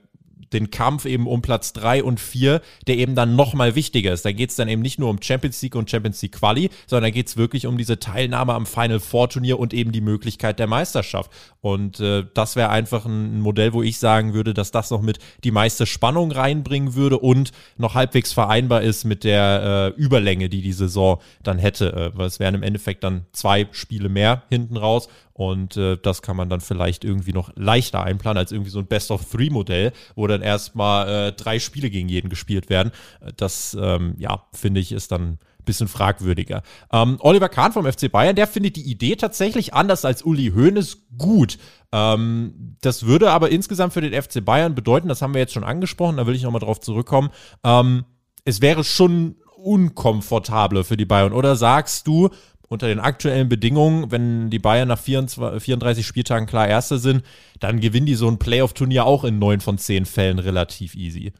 den 0.52 0.70
Kampf 0.70 1.04
eben 1.04 1.26
um 1.26 1.42
Platz 1.42 1.72
3 1.72 2.02
und 2.02 2.20
4, 2.20 2.60
der 2.86 2.96
eben 2.96 3.14
dann 3.14 3.36
nochmal 3.36 3.74
wichtiger 3.74 4.12
ist. 4.12 4.24
Da 4.24 4.32
geht 4.32 4.50
es 4.50 4.56
dann 4.56 4.68
eben 4.68 4.82
nicht 4.82 4.98
nur 4.98 5.10
um 5.10 5.20
Champions 5.20 5.60
League 5.62 5.74
und 5.74 5.90
Champions 5.90 6.22
League 6.22 6.32
Quali, 6.32 6.70
sondern 6.86 7.10
da 7.10 7.14
geht 7.14 7.28
es 7.28 7.36
wirklich 7.36 7.66
um 7.66 7.78
diese 7.78 7.98
Teilnahme 7.98 8.54
am 8.54 8.66
Final 8.66 9.00
Four 9.00 9.28
Turnier 9.28 9.58
und 9.58 9.74
eben 9.74 9.92
die 9.92 10.00
Möglichkeit 10.00 10.58
der 10.58 10.66
Meisterschaft. 10.66 11.30
Und 11.60 12.00
äh, 12.00 12.24
das 12.34 12.56
wäre 12.56 12.70
einfach 12.70 13.06
ein 13.06 13.40
Modell, 13.40 13.72
wo 13.72 13.82
ich 13.82 13.98
sagen 13.98 14.34
würde, 14.34 14.54
dass 14.54 14.70
das 14.70 14.90
noch 14.90 15.02
mit 15.02 15.18
die 15.44 15.50
meiste 15.50 15.86
Spannung 15.86 16.30
reinbringen 16.32 16.94
würde 16.94 17.18
und 17.18 17.52
noch 17.76 17.94
halbwegs 17.94 18.32
vereinbar 18.32 18.82
ist 18.82 19.04
mit 19.04 19.24
der 19.24 19.92
äh, 19.96 20.00
Überlänge, 20.00 20.48
die 20.48 20.62
die 20.62 20.72
Saison 20.72 21.20
dann 21.42 21.58
hätte. 21.58 21.92
Äh, 21.92 22.16
weil 22.16 22.26
es 22.26 22.38
wären 22.38 22.54
im 22.54 22.62
Endeffekt 22.62 23.04
dann 23.04 23.26
zwei 23.32 23.66
Spiele 23.72 24.08
mehr 24.08 24.44
hinten 24.48 24.76
raus 24.76 25.08
und 25.36 25.76
äh, 25.76 25.98
das 25.98 26.22
kann 26.22 26.34
man 26.34 26.48
dann 26.48 26.62
vielleicht 26.62 27.04
irgendwie 27.04 27.34
noch 27.34 27.50
leichter 27.56 28.02
einplanen 28.02 28.38
als 28.38 28.52
irgendwie 28.52 28.70
so 28.70 28.78
ein 28.78 28.86
Best-of-Three-Modell, 28.86 29.92
wo 30.14 30.26
dann 30.26 30.40
erstmal 30.40 31.08
äh, 31.28 31.32
drei 31.32 31.58
Spiele 31.58 31.90
gegen 31.90 32.08
jeden 32.08 32.30
gespielt 32.30 32.70
werden. 32.70 32.90
Das, 33.36 33.76
ähm, 33.78 34.14
ja, 34.16 34.44
finde 34.54 34.80
ich, 34.80 34.92
ist 34.92 35.12
dann 35.12 35.32
ein 35.32 35.38
bisschen 35.66 35.88
fragwürdiger. 35.88 36.62
Ähm, 36.90 37.18
Oliver 37.20 37.50
Kahn 37.50 37.72
vom 37.72 37.84
FC 37.84 38.10
Bayern, 38.10 38.34
der 38.34 38.46
findet 38.46 38.76
die 38.76 38.90
Idee 38.90 39.16
tatsächlich 39.16 39.74
anders 39.74 40.06
als 40.06 40.22
Uli 40.22 40.52
Hoeneß 40.54 41.02
gut. 41.18 41.58
Ähm, 41.92 42.78
das 42.80 43.04
würde 43.04 43.30
aber 43.30 43.50
insgesamt 43.50 43.92
für 43.92 44.00
den 44.00 44.14
FC 44.14 44.42
Bayern 44.42 44.74
bedeuten, 44.74 45.08
das 45.08 45.20
haben 45.20 45.34
wir 45.34 45.42
jetzt 45.42 45.52
schon 45.52 45.64
angesprochen, 45.64 46.16
da 46.16 46.26
will 46.26 46.34
ich 46.34 46.44
nochmal 46.44 46.60
drauf 46.60 46.80
zurückkommen, 46.80 47.28
ähm, 47.62 48.06
es 48.46 48.62
wäre 48.62 48.84
schon 48.84 49.36
unkomfortabler 49.66 50.84
für 50.84 50.96
die 50.96 51.04
Bayern. 51.04 51.32
Oder 51.32 51.56
sagst 51.56 52.06
du, 52.06 52.30
unter 52.68 52.88
den 52.88 53.00
aktuellen 53.00 53.48
Bedingungen, 53.48 54.10
wenn 54.10 54.50
die 54.50 54.58
Bayern 54.58 54.88
nach 54.88 54.98
24, 54.98 55.62
34 55.62 56.06
Spieltagen 56.06 56.46
klar 56.46 56.68
Erster 56.68 56.98
sind, 56.98 57.22
dann 57.60 57.80
gewinnen 57.80 58.06
die 58.06 58.14
so 58.14 58.28
ein 58.28 58.38
Playoff-Turnier 58.38 59.04
auch 59.04 59.24
in 59.24 59.38
neun 59.38 59.60
von 59.60 59.78
zehn 59.78 60.06
Fällen 60.06 60.38
relativ 60.38 60.94
easy. 60.94 61.32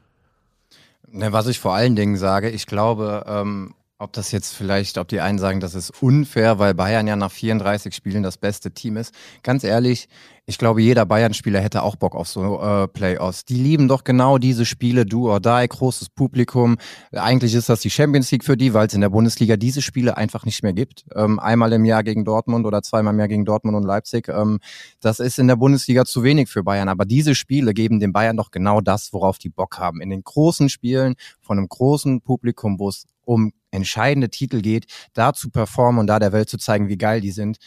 Ne, 1.09 1.33
was 1.33 1.47
ich 1.47 1.59
vor 1.59 1.75
allen 1.75 1.97
Dingen 1.97 2.17
sage, 2.17 2.51
ich 2.51 2.67
glaube, 2.67 3.25
ähm, 3.29 3.75
ob 3.99 4.13
das 4.13 4.31
jetzt 4.31 4.55
vielleicht, 4.55 4.99
ob 4.99 5.09
die 5.09 5.21
einen 5.21 5.39
sagen, 5.39 5.61
das 5.61 5.75
ist 5.75 6.03
unfair, 6.03 6.59
weil 6.59 6.75
Bayern 6.75 7.07
ja 7.07 7.17
nach 7.17 7.33
34 7.33 7.95
Spielen 7.95 8.23
das 8.23 8.37
beste 8.37 8.73
Team 8.73 8.97
ist. 8.97 9.15
Ganz 9.43 9.65
ehrlich, 9.65 10.09
ich 10.49 10.59
glaube, 10.59 10.81
jeder 10.81 11.05
Bayern-Spieler 11.05 11.61
hätte 11.61 11.83
auch 11.83 11.97
Bock 11.97 12.15
auf 12.15 12.29
so 12.29 12.61
äh, 12.61 12.87
Playoffs. 12.87 13.45
Die 13.45 13.57
lieben 13.57 13.89
doch 13.89 14.05
genau 14.05 14.39
diese 14.39 14.65
Spiele, 14.65 15.05
do 15.05 15.29
or 15.29 15.41
die, 15.41 15.67
großes 15.69 16.11
Publikum. 16.11 16.77
Eigentlich 17.11 17.53
ist 17.55 17.69
das 17.69 17.81
die 17.81 17.91
Champions 17.91 18.31
League 18.31 18.45
für 18.45 18.57
die, 18.57 18.73
weil 18.73 18.87
es 18.87 18.95
in 18.95 19.01
der 19.01 19.09
Bundesliga 19.09 19.57
diese 19.57 19.83
Spiele 19.83 20.17
einfach 20.17 20.45
nicht 20.45 20.63
mehr 20.63 20.73
gibt. 20.73 21.05
Ähm, 21.17 21.41
einmal 21.41 21.73
im 21.73 21.85
Jahr 21.85 22.05
gegen 22.05 22.25
Dortmund 22.25 22.65
oder 22.65 22.83
zweimal 22.83 23.13
im 23.13 23.19
Jahr 23.19 23.29
gegen 23.29 23.45
Dortmund 23.45 23.77
und 23.77 23.83
Leipzig. 23.83 24.29
Ähm, 24.29 24.61
das 25.01 25.19
ist 25.19 25.41
in 25.41 25.49
der 25.49 25.57
Bundesliga 25.57 26.05
zu 26.05 26.23
wenig 26.23 26.49
für 26.49 26.63
Bayern. 26.63 26.89
Aber 26.89 27.07
diese 27.07 27.35
Spiele 27.35 27.75
geben 27.75 27.99
den 27.99 28.13
Bayern 28.13 28.37
doch 28.37 28.53
genau 28.53 28.81
das, 28.81 29.13
worauf 29.13 29.39
die 29.39 29.51
Bock 29.51 29.79
haben. 29.79 30.01
In 30.01 30.11
den 30.11 30.23
großen 30.23 30.69
Spielen 30.69 31.17
von 31.41 31.59
einem 31.59 31.69
großen 31.69 32.21
Publikum, 32.21 32.79
wo 32.79 32.89
es 32.89 33.07
um 33.25 33.53
entscheidende 33.73 34.31
Titel 34.31 34.63
geht, 34.63 34.87
da 35.13 35.33
zu 35.33 35.51
performen 35.51 36.01
und 36.01 36.07
da 36.07 36.19
der 36.19 36.33
Welt 36.33 36.49
zu 36.49 36.57
zeigen, 36.57 36.89
wie 36.89 36.97
geil 36.97 37.21
die 37.21 37.33
sind, 37.33 37.59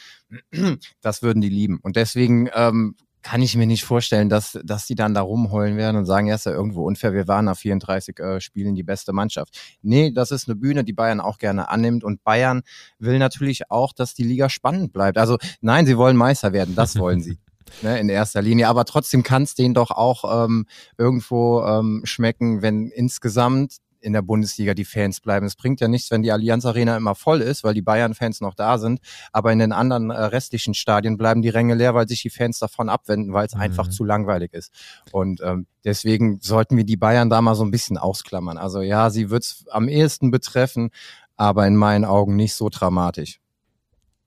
das 1.01 1.21
würden 1.21 1.41
die 1.41 1.49
lieben. 1.49 1.79
Und 1.81 1.95
deswegen 1.95 2.49
ähm, 2.53 2.95
kann 3.21 3.41
ich 3.41 3.55
mir 3.55 3.67
nicht 3.67 3.83
vorstellen, 3.83 4.29
dass, 4.29 4.57
dass 4.63 4.85
die 4.85 4.95
dann 4.95 5.13
da 5.13 5.21
rumheulen 5.21 5.77
werden 5.77 5.97
und 5.97 6.05
sagen, 6.05 6.27
ja, 6.27 6.35
ist 6.35 6.45
ja 6.45 6.51
irgendwo 6.51 6.85
unfair, 6.85 7.13
wir 7.13 7.27
waren 7.27 7.45
nach 7.45 7.57
34 7.57 8.19
äh, 8.19 8.39
Spielen 8.39 8.75
die 8.75 8.83
beste 8.83 9.13
Mannschaft. 9.13 9.77
Nee, 9.81 10.11
das 10.11 10.31
ist 10.31 10.47
eine 10.47 10.55
Bühne, 10.55 10.83
die 10.83 10.93
Bayern 10.93 11.19
auch 11.19 11.37
gerne 11.37 11.69
annimmt 11.69 12.03
und 12.03 12.23
Bayern 12.23 12.61
will 12.97 13.19
natürlich 13.19 13.69
auch, 13.69 13.93
dass 13.93 14.13
die 14.13 14.23
Liga 14.23 14.49
spannend 14.49 14.93
bleibt. 14.93 15.17
Also 15.17 15.37
nein, 15.61 15.85
sie 15.85 15.97
wollen 15.97 16.15
Meister 16.15 16.53
werden, 16.53 16.75
das 16.75 16.97
wollen 16.97 17.21
sie. 17.21 17.37
Ne, 17.83 17.99
in 17.99 18.09
erster 18.09 18.41
Linie. 18.41 18.67
Aber 18.67 18.83
trotzdem 18.83 19.21
kann 19.21 19.43
es 19.43 19.53
denen 19.53 19.75
doch 19.75 19.91
auch 19.91 20.45
ähm, 20.45 20.65
irgendwo 20.97 21.61
ähm, 21.61 22.01
schmecken, 22.03 22.63
wenn 22.63 22.87
insgesamt 22.87 23.77
in 24.01 24.13
der 24.13 24.21
Bundesliga 24.21 24.73
die 24.73 24.85
Fans 24.85 25.21
bleiben. 25.21 25.45
Es 25.45 25.55
bringt 25.55 25.81
ja 25.81 25.87
nichts, 25.87 26.11
wenn 26.11 26.21
die 26.21 26.31
Allianz 26.31 26.65
Arena 26.65 26.97
immer 26.97 27.15
voll 27.15 27.41
ist, 27.41 27.63
weil 27.63 27.73
die 27.73 27.81
Bayern-Fans 27.81 28.41
noch 28.41 28.53
da 28.53 28.77
sind, 28.77 28.99
aber 29.31 29.51
in 29.51 29.59
den 29.59 29.71
anderen 29.71 30.09
äh, 30.09 30.19
restlichen 30.19 30.73
Stadien 30.73 31.17
bleiben 31.17 31.41
die 31.41 31.49
Ränge 31.49 31.75
leer, 31.75 31.95
weil 31.95 32.07
sich 32.07 32.21
die 32.21 32.29
Fans 32.29 32.59
davon 32.59 32.89
abwenden, 32.89 33.33
weil 33.33 33.45
es 33.45 33.55
mhm. 33.55 33.61
einfach 33.61 33.87
zu 33.89 34.03
langweilig 34.03 34.53
ist. 34.53 34.71
Und 35.11 35.41
ähm, 35.41 35.67
deswegen 35.83 36.39
sollten 36.41 36.77
wir 36.77 36.83
die 36.83 36.97
Bayern 36.97 37.29
da 37.29 37.41
mal 37.41 37.55
so 37.55 37.63
ein 37.63 37.71
bisschen 37.71 37.97
ausklammern. 37.97 38.57
Also 38.57 38.81
ja, 38.81 39.09
sie 39.09 39.29
wird 39.29 39.43
es 39.43 39.65
am 39.69 39.87
ehesten 39.87 40.31
betreffen, 40.31 40.89
aber 41.35 41.65
in 41.67 41.75
meinen 41.75 42.05
Augen 42.05 42.35
nicht 42.35 42.53
so 42.53 42.69
dramatisch. 42.69 43.39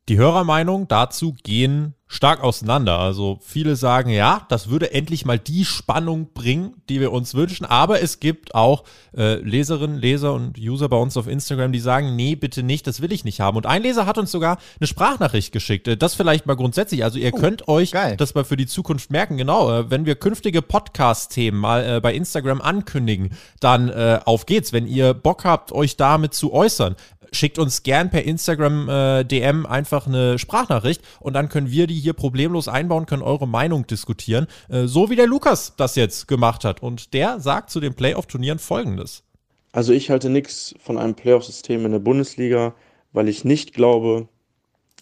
Die 0.09 0.19
Hörermeinungen 0.19 0.88
dazu 0.88 1.33
gehen 1.45 1.95
stark 2.12 2.43
auseinander. 2.43 2.99
Also 2.99 3.38
viele 3.41 3.75
sagen, 3.75 4.11
ja, 4.11 4.45
das 4.51 4.69
würde 4.69 4.93
endlich 4.93 5.25
mal 5.25 5.38
die 5.38 5.65
Spannung 5.65 6.35
bringen, 6.35 6.75
die 6.91 7.01
wir 7.01 7.11
uns 7.11 7.35
wünschen. 7.35 7.65
Aber 7.65 8.03
es 8.03 8.21
gibt 8.21 8.55
auch 8.55 8.85
äh, 9.17 9.37
Leserinnen, 9.37 9.97
Leser 9.97 10.35
und 10.35 10.59
User 10.59 10.91
bei 10.91 10.99
uns 10.99 11.17
auf 11.17 11.27
Instagram, 11.27 11.73
die 11.73 11.81
sagen, 11.81 12.15
nee, 12.15 12.35
bitte 12.35 12.62
nicht, 12.62 12.87
das 12.87 13.01
will 13.01 13.12
ich 13.12 13.25
nicht 13.25 13.41
haben. 13.41 13.57
Und 13.57 13.65
ein 13.65 13.83
Leser 13.83 14.05
hat 14.05 14.19
uns 14.19 14.31
sogar 14.31 14.59
eine 14.79 14.87
Sprachnachricht 14.87 15.53
geschickt. 15.53 15.88
Äh, 15.88 15.97
das 15.97 16.15
vielleicht 16.15 16.45
mal 16.45 16.57
grundsätzlich. 16.57 17.03
Also 17.03 17.19
ihr 17.19 17.33
oh, 17.33 17.38
könnt 17.38 17.67
euch 17.69 17.93
geil. 17.93 18.17
das 18.19 18.35
mal 18.35 18.45
für 18.45 18.57
die 18.57 18.67
Zukunft 18.67 19.11
merken. 19.11 19.38
Genau, 19.38 19.73
äh, 19.73 19.91
wenn 19.91 20.05
wir 20.05 20.17
künftige 20.17 20.61
Podcast-Themen 20.61 21.59
mal 21.59 21.97
äh, 21.97 22.01
bei 22.01 22.12
Instagram 22.12 22.61
ankündigen, 22.61 23.31
dann 23.61 23.88
äh, 23.88 24.21
auf 24.25 24.45
geht's. 24.45 24.75
Wenn 24.75 24.87
ihr 24.87 25.15
Bock 25.15 25.45
habt, 25.45 25.73
euch 25.73 25.97
damit 25.97 26.35
zu 26.35 26.53
äußern, 26.53 26.97
schickt 27.33 27.59
uns 27.59 27.83
gern 27.83 28.11
per 28.11 28.25
Instagram 28.25 28.88
äh, 28.88 29.25
DM 29.25 29.66
einfach 29.66 30.07
eine 30.07 30.38
Sprachnachricht 30.38 31.03
und 31.21 31.33
dann 31.35 31.49
können 31.49 31.71
wir 31.71 31.87
die 31.87 31.95
hier 31.99 32.12
problemlos 32.12 32.68
einbauen, 32.68 33.07
können 33.07 33.23
eure 33.23 33.49
Meinung 33.49 33.87
diskutieren, 33.87 34.47
äh, 34.68 34.87
so 34.87 35.11
wie 35.11 35.16
der 35.16 35.27
Lukas 35.27 35.75
das 35.77 35.97
jetzt 35.97 36.29
gemacht 36.29 36.64
hat. 36.64 36.83
Und 36.83 37.14
der 37.14 37.40
sagt 37.40 37.71
zu 37.71 37.81
den 37.81 37.95
Playoff-Turnieren 37.95 38.59
folgendes. 38.59 39.25
Also 39.73 39.92
ich 39.92 40.11
halte 40.11 40.29
nichts 40.29 40.75
von 40.79 40.99
einem 40.99 41.14
Playoff-System 41.14 41.85
in 41.87 41.92
der 41.92 41.99
Bundesliga, 41.99 42.75
weil 43.12 43.29
ich 43.29 43.45
nicht 43.45 43.73
glaube, 43.73 44.29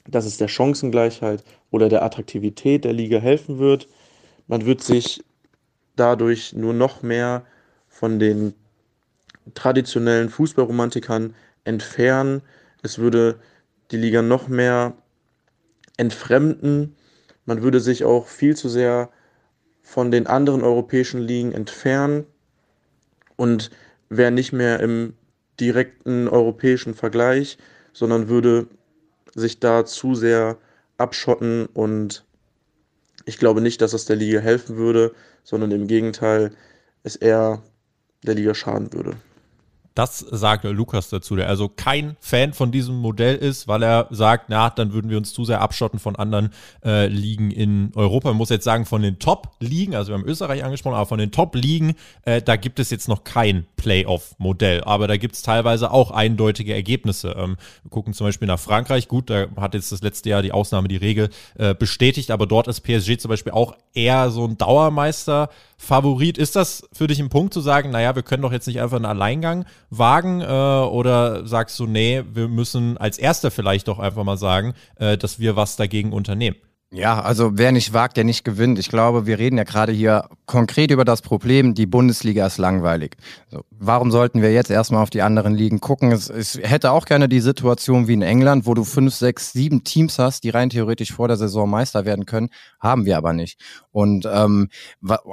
dass 0.07 0.25
es 0.25 0.38
der 0.38 0.49
Chancengleichheit 0.49 1.45
oder 1.71 1.88
der 1.88 2.05
Attraktivität 2.05 2.85
der 2.85 2.93
Liga 2.93 3.19
helfen 3.19 3.59
wird. 3.59 3.88
Man 4.47 4.66
wird 4.66 4.83
sich 4.83 5.23
dadurch 5.97 6.53
nur 6.53 6.73
noch 6.73 7.03
mehr 7.03 7.45
von 7.88 8.19
den 8.19 8.55
traditionellen 9.55 10.31
Fußballromantikern 10.31 11.35
entfernen. 11.64 12.42
Es 12.83 12.99
würde 12.99 13.40
die 13.90 13.96
Liga 13.96 14.23
noch 14.23 14.49
mehr 14.49 14.94
entfremden. 15.96 16.96
Man 17.44 17.62
würde 17.62 17.81
sich 17.81 18.05
auch 18.05 18.27
viel 18.27 18.57
zu 18.57 18.68
sehr 18.68 19.11
von 19.83 20.11
den 20.11 20.27
anderen 20.27 20.62
europäischen 20.62 21.20
Ligen 21.20 21.53
entfernen 21.53 22.27
und 23.37 23.70
wäre 24.09 24.31
nicht 24.31 24.53
mehr 24.53 24.81
im 24.81 25.14
direkten 25.59 26.29
europäischen 26.29 26.94
Vergleich, 26.94 27.59
sondern 27.92 28.29
würde 28.29 28.68
sich 29.35 29.61
da 29.61 29.85
zu 29.85 30.14
sehr 30.14 30.59
abschotten 30.96 31.66
und 31.66 32.25
ich 33.25 33.38
glaube 33.38 33.61
nicht, 33.61 33.81
dass 33.81 33.92
es 33.92 34.05
der 34.05 34.16
Liga 34.16 34.40
helfen 34.40 34.77
würde, 34.77 35.14
sondern 35.44 35.70
im 35.73 35.87
Gegenteil 35.87 36.53
es 37.03 37.16
eher 37.16 37.62
der 38.25 38.35
Liga 38.35 38.55
schaden 38.55 38.92
würde. 38.92 39.16
Das 40.01 40.21
sagt 40.21 40.65
Lukas 40.65 41.11
dazu, 41.11 41.37
der 41.37 41.47
also 41.47 41.69
kein 41.69 42.17
Fan 42.21 42.55
von 42.55 42.73
diesem 42.73 42.97
Modell 42.97 43.37
ist, 43.37 43.69
weil 43.69 43.83
er 43.83 44.07
sagt, 44.09 44.47
na, 44.49 44.71
dann 44.71 44.95
würden 44.95 45.11
wir 45.11 45.19
uns 45.19 45.35
zu 45.35 45.45
sehr 45.45 45.61
abschotten 45.61 45.99
von 45.99 46.17
anderen 46.17 46.55
äh, 46.83 47.07
Ligen 47.07 47.51
in 47.51 47.93
Europa. 47.95 48.31
Man 48.31 48.39
muss 48.39 48.49
jetzt 48.49 48.65
sagen, 48.65 48.87
von 48.87 49.03
den 49.03 49.19
Top-Ligen, 49.19 49.95
also 49.95 50.13
wir 50.13 50.15
haben 50.19 50.25
Österreich 50.25 50.65
angesprochen, 50.65 50.95
aber 50.95 51.05
von 51.05 51.19
den 51.19 51.33
Top-Ligen, 51.33 51.97
äh, 52.23 52.41
da 52.41 52.57
gibt 52.57 52.79
es 52.79 52.89
jetzt 52.89 53.09
noch 53.09 53.25
kein 53.25 53.67
Playoff-Modell. 53.77 54.85
Aber 54.85 55.07
da 55.07 55.19
gibt 55.19 55.35
es 55.35 55.43
teilweise 55.43 55.91
auch 55.91 56.13
eindeutige 56.13 56.73
Ergebnisse. 56.73 57.37
Ähm, 57.37 57.59
wir 57.83 57.91
gucken 57.91 58.15
zum 58.15 58.27
Beispiel 58.27 58.49
nach 58.49 58.59
Frankreich. 58.59 59.07
Gut, 59.07 59.29
da 59.29 59.49
hat 59.59 59.75
jetzt 59.75 59.93
das 59.93 60.01
letzte 60.01 60.31
Jahr 60.31 60.41
die 60.41 60.53
Ausnahme 60.53 60.89
die 60.89 60.97
Regel 60.97 61.29
äh, 61.59 61.75
bestätigt, 61.75 62.31
aber 62.31 62.47
dort 62.47 62.69
ist 62.69 62.81
PSG 62.81 63.19
zum 63.19 63.29
Beispiel 63.29 63.53
auch 63.53 63.77
eher 63.93 64.31
so 64.31 64.47
ein 64.47 64.57
Dauermeister. 64.57 65.51
Favorit. 65.83 66.37
Ist 66.37 66.57
das 66.57 66.87
für 66.93 67.07
dich 67.07 67.21
ein 67.21 67.31
Punkt 67.31 67.55
zu 67.55 67.63
sagen, 67.63 67.89
naja, 67.89 68.15
wir 68.15 68.23
können 68.23 68.43
doch 68.43 68.53
jetzt 68.53 68.67
nicht 68.67 68.83
einfach 68.83 68.97
einen 68.97 69.07
Alleingang 69.07 69.65
wagen? 69.90 70.40
Äh, 70.40 70.44
oder 70.44 71.46
sagst 71.46 71.79
du, 71.79 71.87
nee, 71.87 72.22
wir 72.33 72.48
müssen 72.48 72.96
als 72.96 73.18
Erster 73.18 73.50
vielleicht 73.50 73.88
doch 73.88 73.98
einfach 73.98 74.24
mal 74.24 74.38
sagen, 74.38 74.74
äh, 74.96 75.18
dass 75.18 75.38
wir 75.38 75.57
was 75.57 75.76
dagegen 75.76 76.12
unternehmen? 76.12 76.57
Ja, 76.92 77.20
also 77.20 77.53
wer 77.55 77.70
nicht 77.70 77.92
wagt, 77.92 78.16
der 78.16 78.24
nicht 78.24 78.44
gewinnt. 78.44 78.79
Ich 78.79 78.88
glaube, 78.88 79.24
wir 79.24 79.38
reden 79.38 79.57
ja 79.57 79.62
gerade 79.64 79.92
hier 79.92 80.29
konkret 80.46 80.90
über 80.90 81.05
das 81.05 81.22
Problem, 81.22 81.74
die 81.74 81.87
Bundesliga 81.87 82.46
ist 82.46 82.59
langweilig. 82.59 83.16
So, 83.48 83.64
warum 83.83 84.11
sollten 84.11 84.43
wir 84.43 84.53
jetzt 84.53 84.71
erstmal 84.71 85.03
auf 85.03 85.11
die 85.11 85.23
anderen 85.23 85.55
Ligen 85.55 85.81
gucken? 85.81 86.12
Es, 86.12 86.29
es 86.29 86.59
hätte 86.62 86.93
auch 86.93 87.07
gerne 87.07 87.29
die 87.29 87.40
Situation 87.40 88.07
wie 88.07 88.12
in 88.12 88.23
England, 88.23 88.66
wo 88.66 88.75
du 88.75 88.85
fünf, 88.85 89.14
sechs, 89.14 89.53
sieben 89.53 89.85
Teams 89.85 90.19
hast, 90.19 90.45
die 90.45 90.51
rein 90.51 90.69
theoretisch 90.69 91.12
vor 91.12 91.29
der 91.29 91.38
Saison 91.38 91.69
Meister 91.69 92.05
werden 92.05 92.27
können, 92.27 92.51
haben 92.79 93.07
wir 93.07 93.16
aber 93.16 93.33
nicht. 93.33 93.59
Und 93.90 94.29
ähm, 94.31 94.69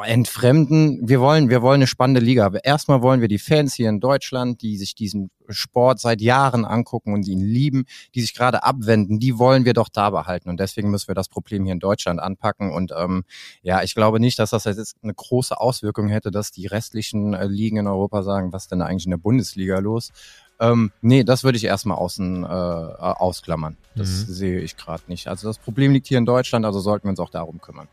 entfremden, 0.05 1.07
wir 1.07 1.19
wollen, 1.19 1.49
wir 1.49 1.61
wollen 1.61 1.79
eine 1.79 1.87
spannende 1.87 2.21
Liga. 2.21 2.49
Erstmal 2.63 3.01
wollen 3.01 3.19
wir 3.19 3.27
die 3.27 3.37
Fans 3.37 3.73
hier 3.73 3.89
in 3.89 3.99
Deutschland, 3.99 4.61
die 4.61 4.77
sich 4.77 4.95
diesen 4.95 5.29
Sport 5.49 5.99
seit 5.99 6.21
Jahren 6.21 6.65
angucken 6.65 7.13
und 7.13 7.27
ihn 7.27 7.39
lieben, 7.39 7.85
die 8.15 8.21
sich 8.21 8.33
gerade 8.33 8.63
abwenden, 8.63 9.19
die 9.19 9.37
wollen 9.37 9.65
wir 9.65 9.73
doch 9.73 9.89
da 9.89 10.09
behalten. 10.09 10.49
Und 10.49 10.59
deswegen 10.59 10.89
müssen 10.89 11.07
wir 11.07 11.15
das 11.15 11.29
Problem 11.29 11.63
hier 11.63 11.73
in 11.73 11.79
Deutschland 11.79 12.19
anpacken. 12.19 12.71
Und 12.71 12.93
ähm, 12.97 13.23
ja, 13.61 13.83
ich 13.83 13.95
glaube 13.95 14.19
nicht, 14.19 14.39
dass 14.39 14.51
das 14.51 14.65
jetzt 14.65 14.95
eine 15.01 15.13
große 15.13 15.59
Auswirkung 15.59 16.07
hätte, 16.07 16.31
dass 16.31 16.51
die 16.51 16.67
restlichen 16.67 17.33
äh, 17.33 17.47
Ligen 17.47 17.77
in 17.77 17.87
Europa 17.87 18.23
sagen, 18.23 18.36
was 18.51 18.67
denn 18.67 18.81
eigentlich 18.81 19.05
in 19.05 19.11
der 19.11 19.17
Bundesliga 19.17 19.79
los? 19.79 20.11
Ähm, 20.59 20.91
nee, 21.01 21.23
das 21.23 21.43
würde 21.43 21.57
ich 21.57 21.65
erstmal 21.65 21.97
außen 21.97 22.43
äh, 22.43 22.47
ausklammern. 22.47 23.77
Das 23.95 24.27
mhm. 24.27 24.33
sehe 24.33 24.59
ich 24.59 24.75
gerade 24.75 25.03
nicht. 25.07 25.27
Also 25.27 25.47
das 25.47 25.59
Problem 25.59 25.91
liegt 25.91 26.07
hier 26.07 26.17
in 26.17 26.25
Deutschland, 26.25 26.65
also 26.65 26.79
sollten 26.79 27.05
wir 27.05 27.11
uns 27.11 27.19
auch 27.19 27.29
darum 27.29 27.61
kümmern. 27.61 27.87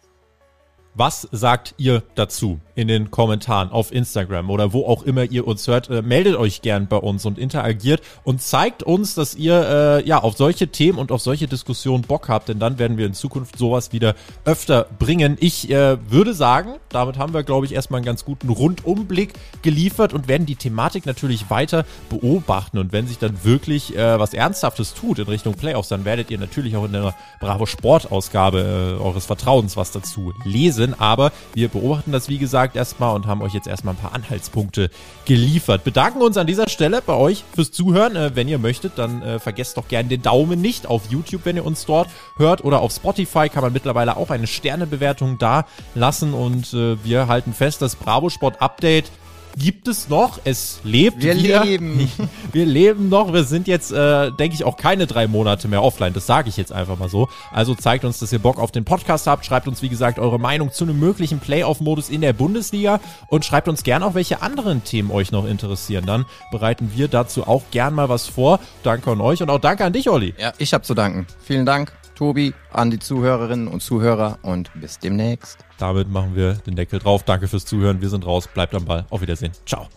Was 0.97 1.27
sagt 1.33 1.75
ihr 1.77 2.05
dazu 2.15 2.61
in 2.77 2.87
den 2.87 3.11
Kommentaren 3.11 3.71
auf 3.71 3.93
Instagram 3.93 4.49
oder 4.49 4.73
wo 4.73 4.87
auch 4.87 5.03
immer 5.03 5.25
ihr 5.25 5.45
uns 5.45 5.67
hört? 5.67 5.91
Äh, 5.91 6.03
meldet 6.03 6.37
euch 6.37 6.63
gern 6.63 6.87
bei 6.87 6.99
uns 6.99 7.27
und 7.27 7.37
interagiert 7.37 8.01
und 8.23 8.41
zeigt 8.41 8.85
uns, 8.85 9.17
dass 9.17 9.35
ihr 9.35 10.01
äh, 10.05 10.07
ja 10.07 10.23
auf 10.23 10.37
solche 10.37 10.69
Themen 10.69 10.99
und 10.99 11.11
auf 11.11 11.21
solche 11.21 11.49
Diskussionen 11.49 12.03
Bock 12.03 12.29
habt, 12.29 12.49
denn 12.49 12.61
dann 12.61 12.79
werden 12.79 12.97
wir 12.97 13.07
in 13.07 13.15
Zukunft 13.15 13.59
sowas 13.59 13.93
wieder 13.93 14.15
öfter 14.45 14.87
bringen. 15.01 15.37
Ich 15.41 15.69
äh, 15.69 15.99
würde 16.09 16.33
sagen, 16.33 16.75
damit 16.91 17.19
haben 17.19 17.35
wir, 17.35 17.43
glaube 17.43 17.67
ich, 17.67 17.75
erstmal 17.75 17.99
einen 17.99 18.07
ganz 18.07 18.25
guten 18.25 18.49
Rundumblick 18.49 19.33
geliefert 19.63 20.13
und 20.13 20.29
werden 20.29 20.47
die 20.47 20.55
Thematik 20.55 21.07
natürlich 21.07 21.51
weiter 21.51 21.85
beobachten. 22.09 22.79
Und 22.79 22.93
wenn 22.93 23.09
sich 23.09 23.19
dann 23.19 23.43
wirklich 23.43 23.97
äh, 23.97 24.21
was 24.21 24.33
Ernsthaftes 24.33 24.95
tut 24.95 25.19
in 25.19 25.27
Richtung 25.27 25.55
Playoffs, 25.55 25.89
dann 25.89 26.05
werdet 26.05 26.31
ihr 26.31 26.39
natürlich 26.39 26.77
auch 26.77 26.85
in 26.85 26.93
der 26.93 27.17
Bravo 27.41 27.67
Sport 27.67 28.13
Ausgabe 28.13 28.97
äh, 29.01 29.03
eures 29.03 29.27
Vertrauens 29.27 29.77
was 29.77 29.91
dazu 29.91 30.33
lesen 30.45 30.84
sind. 30.85 31.01
Aber 31.01 31.33
wir 31.55 31.69
beobachten 31.69 32.13
das, 32.13 32.29
wie 32.29 32.39
gesagt, 32.39 32.77
erstmal 32.77 33.15
und 33.15 33.27
haben 33.27 33.43
euch 33.43 33.55
jetzt 33.55 33.67
erstmal 33.67 33.95
ein 33.95 34.01
paar 34.01 34.15
Anhaltspunkte 34.15 34.91
geliefert. 35.25 35.85
Bedanken 35.85 36.23
uns 36.23 36.37
an 36.37 36.47
dieser 36.47 36.69
Stelle 36.69 37.03
bei 37.05 37.15
euch 37.15 37.45
fürs 37.55 37.73
Zuhören. 37.73 38.17
Äh, 38.17 38.35
wenn 38.35 38.49
ihr 38.49 38.59
möchtet, 38.59 38.99
dann 38.99 39.23
äh, 39.23 39.39
vergesst 39.39 39.77
doch 39.77 39.89
gerne 39.89 40.09
den 40.09 40.23
Daumen 40.23 40.61
nicht 40.61 40.87
auf 40.87 41.11
YouTube, 41.11 41.43
wenn 41.45 41.57
ihr 41.57 41.65
uns 41.65 41.85
dort 41.87 42.09
hört. 42.37 42.65
Oder 42.65 42.81
auf 42.81 42.93
Spotify 42.93 43.49
kann 43.49 43.63
man 43.63 43.73
mittlerweile 43.73 44.17
auch 44.17 44.31
eine 44.31 44.47
Sternebewertung 44.47 45.39
da 45.39 45.67
lassen. 45.95 46.35
Und 46.35 46.73
äh, 46.75 47.03
wir 47.05 47.29
halten 47.29 47.53
fest, 47.53 47.83
das 47.83 47.97
Bravo 47.97 48.31
Sport 48.31 48.61
Update 48.61 49.11
gibt 49.57 49.89
es 49.89 50.09
noch. 50.09 50.39
Es 50.45 50.81
lebt 50.85 51.23
Wir 51.23 51.37
wieder. 51.37 51.65
leben. 51.65 52.11
Wir 52.53 52.67
leben 52.67 53.09
noch. 53.09 53.33
Wir 53.33 53.45
sind 53.45 53.67
jetzt, 53.69 53.93
äh, 53.93 54.31
denke 54.33 54.55
ich, 54.55 54.65
auch 54.65 54.77
keine 54.77 55.07
drei 55.07 55.27
Monate 55.27 55.69
mehr 55.69 55.83
offline. 55.83 56.13
Das 56.13 56.27
sage 56.27 56.49
ich 56.49 56.57
jetzt 56.57 56.73
einfach 56.73 56.99
mal 56.99 57.09
so. 57.09 57.29
Also 57.53 57.75
zeigt 57.75 58.05
uns, 58.05 58.19
dass 58.19 58.33
ihr 58.33 58.39
Bock 58.39 58.59
auf 58.59 58.73
den 58.73 58.85
Podcast 58.85 59.27
habt. 59.27 59.45
Schreibt 59.47 59.69
uns, 59.69 59.83
wie 59.83 59.89
gesagt, 59.89 60.19
eure 60.19 60.39
Meinung 60.39 60.73
zu 60.73 60.85
einem 60.85 60.99
möglichen 60.99 61.39
Playoff-Modus 61.41 62.09
in 62.11 62.21
der 62.21 62.33
Bundesliga 62.33 63.01
und 63.29 63.45
schreibt 63.45 63.69
uns 63.69 63.83
gern 63.83 64.03
auch, 64.03 64.15
welche 64.15 64.43
anderen 64.43 64.85
Themen 64.85 65.11
euch 65.11 65.33
noch 65.33 65.47
interessieren. 65.47 66.07
Dann 66.07 66.25
bereiten 66.51 66.93
wir 66.95 67.09
dazu 67.09 67.47
auch 67.47 67.63
gern 67.71 67.95
mal 67.95 68.09
was 68.09 68.27
vor. 68.27 68.61
Danke 68.83 69.11
an 69.11 69.21
euch 69.21 69.43
und 69.43 69.51
auch 69.51 69.61
danke 69.61 69.85
an 69.85 69.93
dich, 69.93 70.09
Olli. 70.09 70.35
Ja, 70.39 70.53
ich 70.59 70.75
habe 70.75 70.85
zu 70.85 70.95
danken. 70.95 71.27
Vielen 71.45 71.67
Dank. 71.67 72.04
Tobi, 72.15 72.55
an 72.73 72.91
die 72.91 72.99
Zuhörerinnen 72.99 73.69
und 73.69 73.81
Zuhörer 73.81 74.39
und 74.43 74.71
bis 74.75 74.99
demnächst. 74.99 75.59
Damit 75.79 76.09
machen 76.09 76.35
wir 76.35 76.55
den 76.55 76.77
Deckel 76.77 76.99
drauf. 76.99 77.23
Danke 77.25 77.49
fürs 77.49 77.65
Zuhören. 77.65 78.01
Wir 78.01 78.09
sind 78.09 78.27
raus. 78.27 78.49
Bleibt 78.53 78.75
am 78.75 78.85
Ball. 78.85 79.07
Auf 79.11 79.21
Wiedersehen. 79.21 79.53
Ciao. 79.67 79.89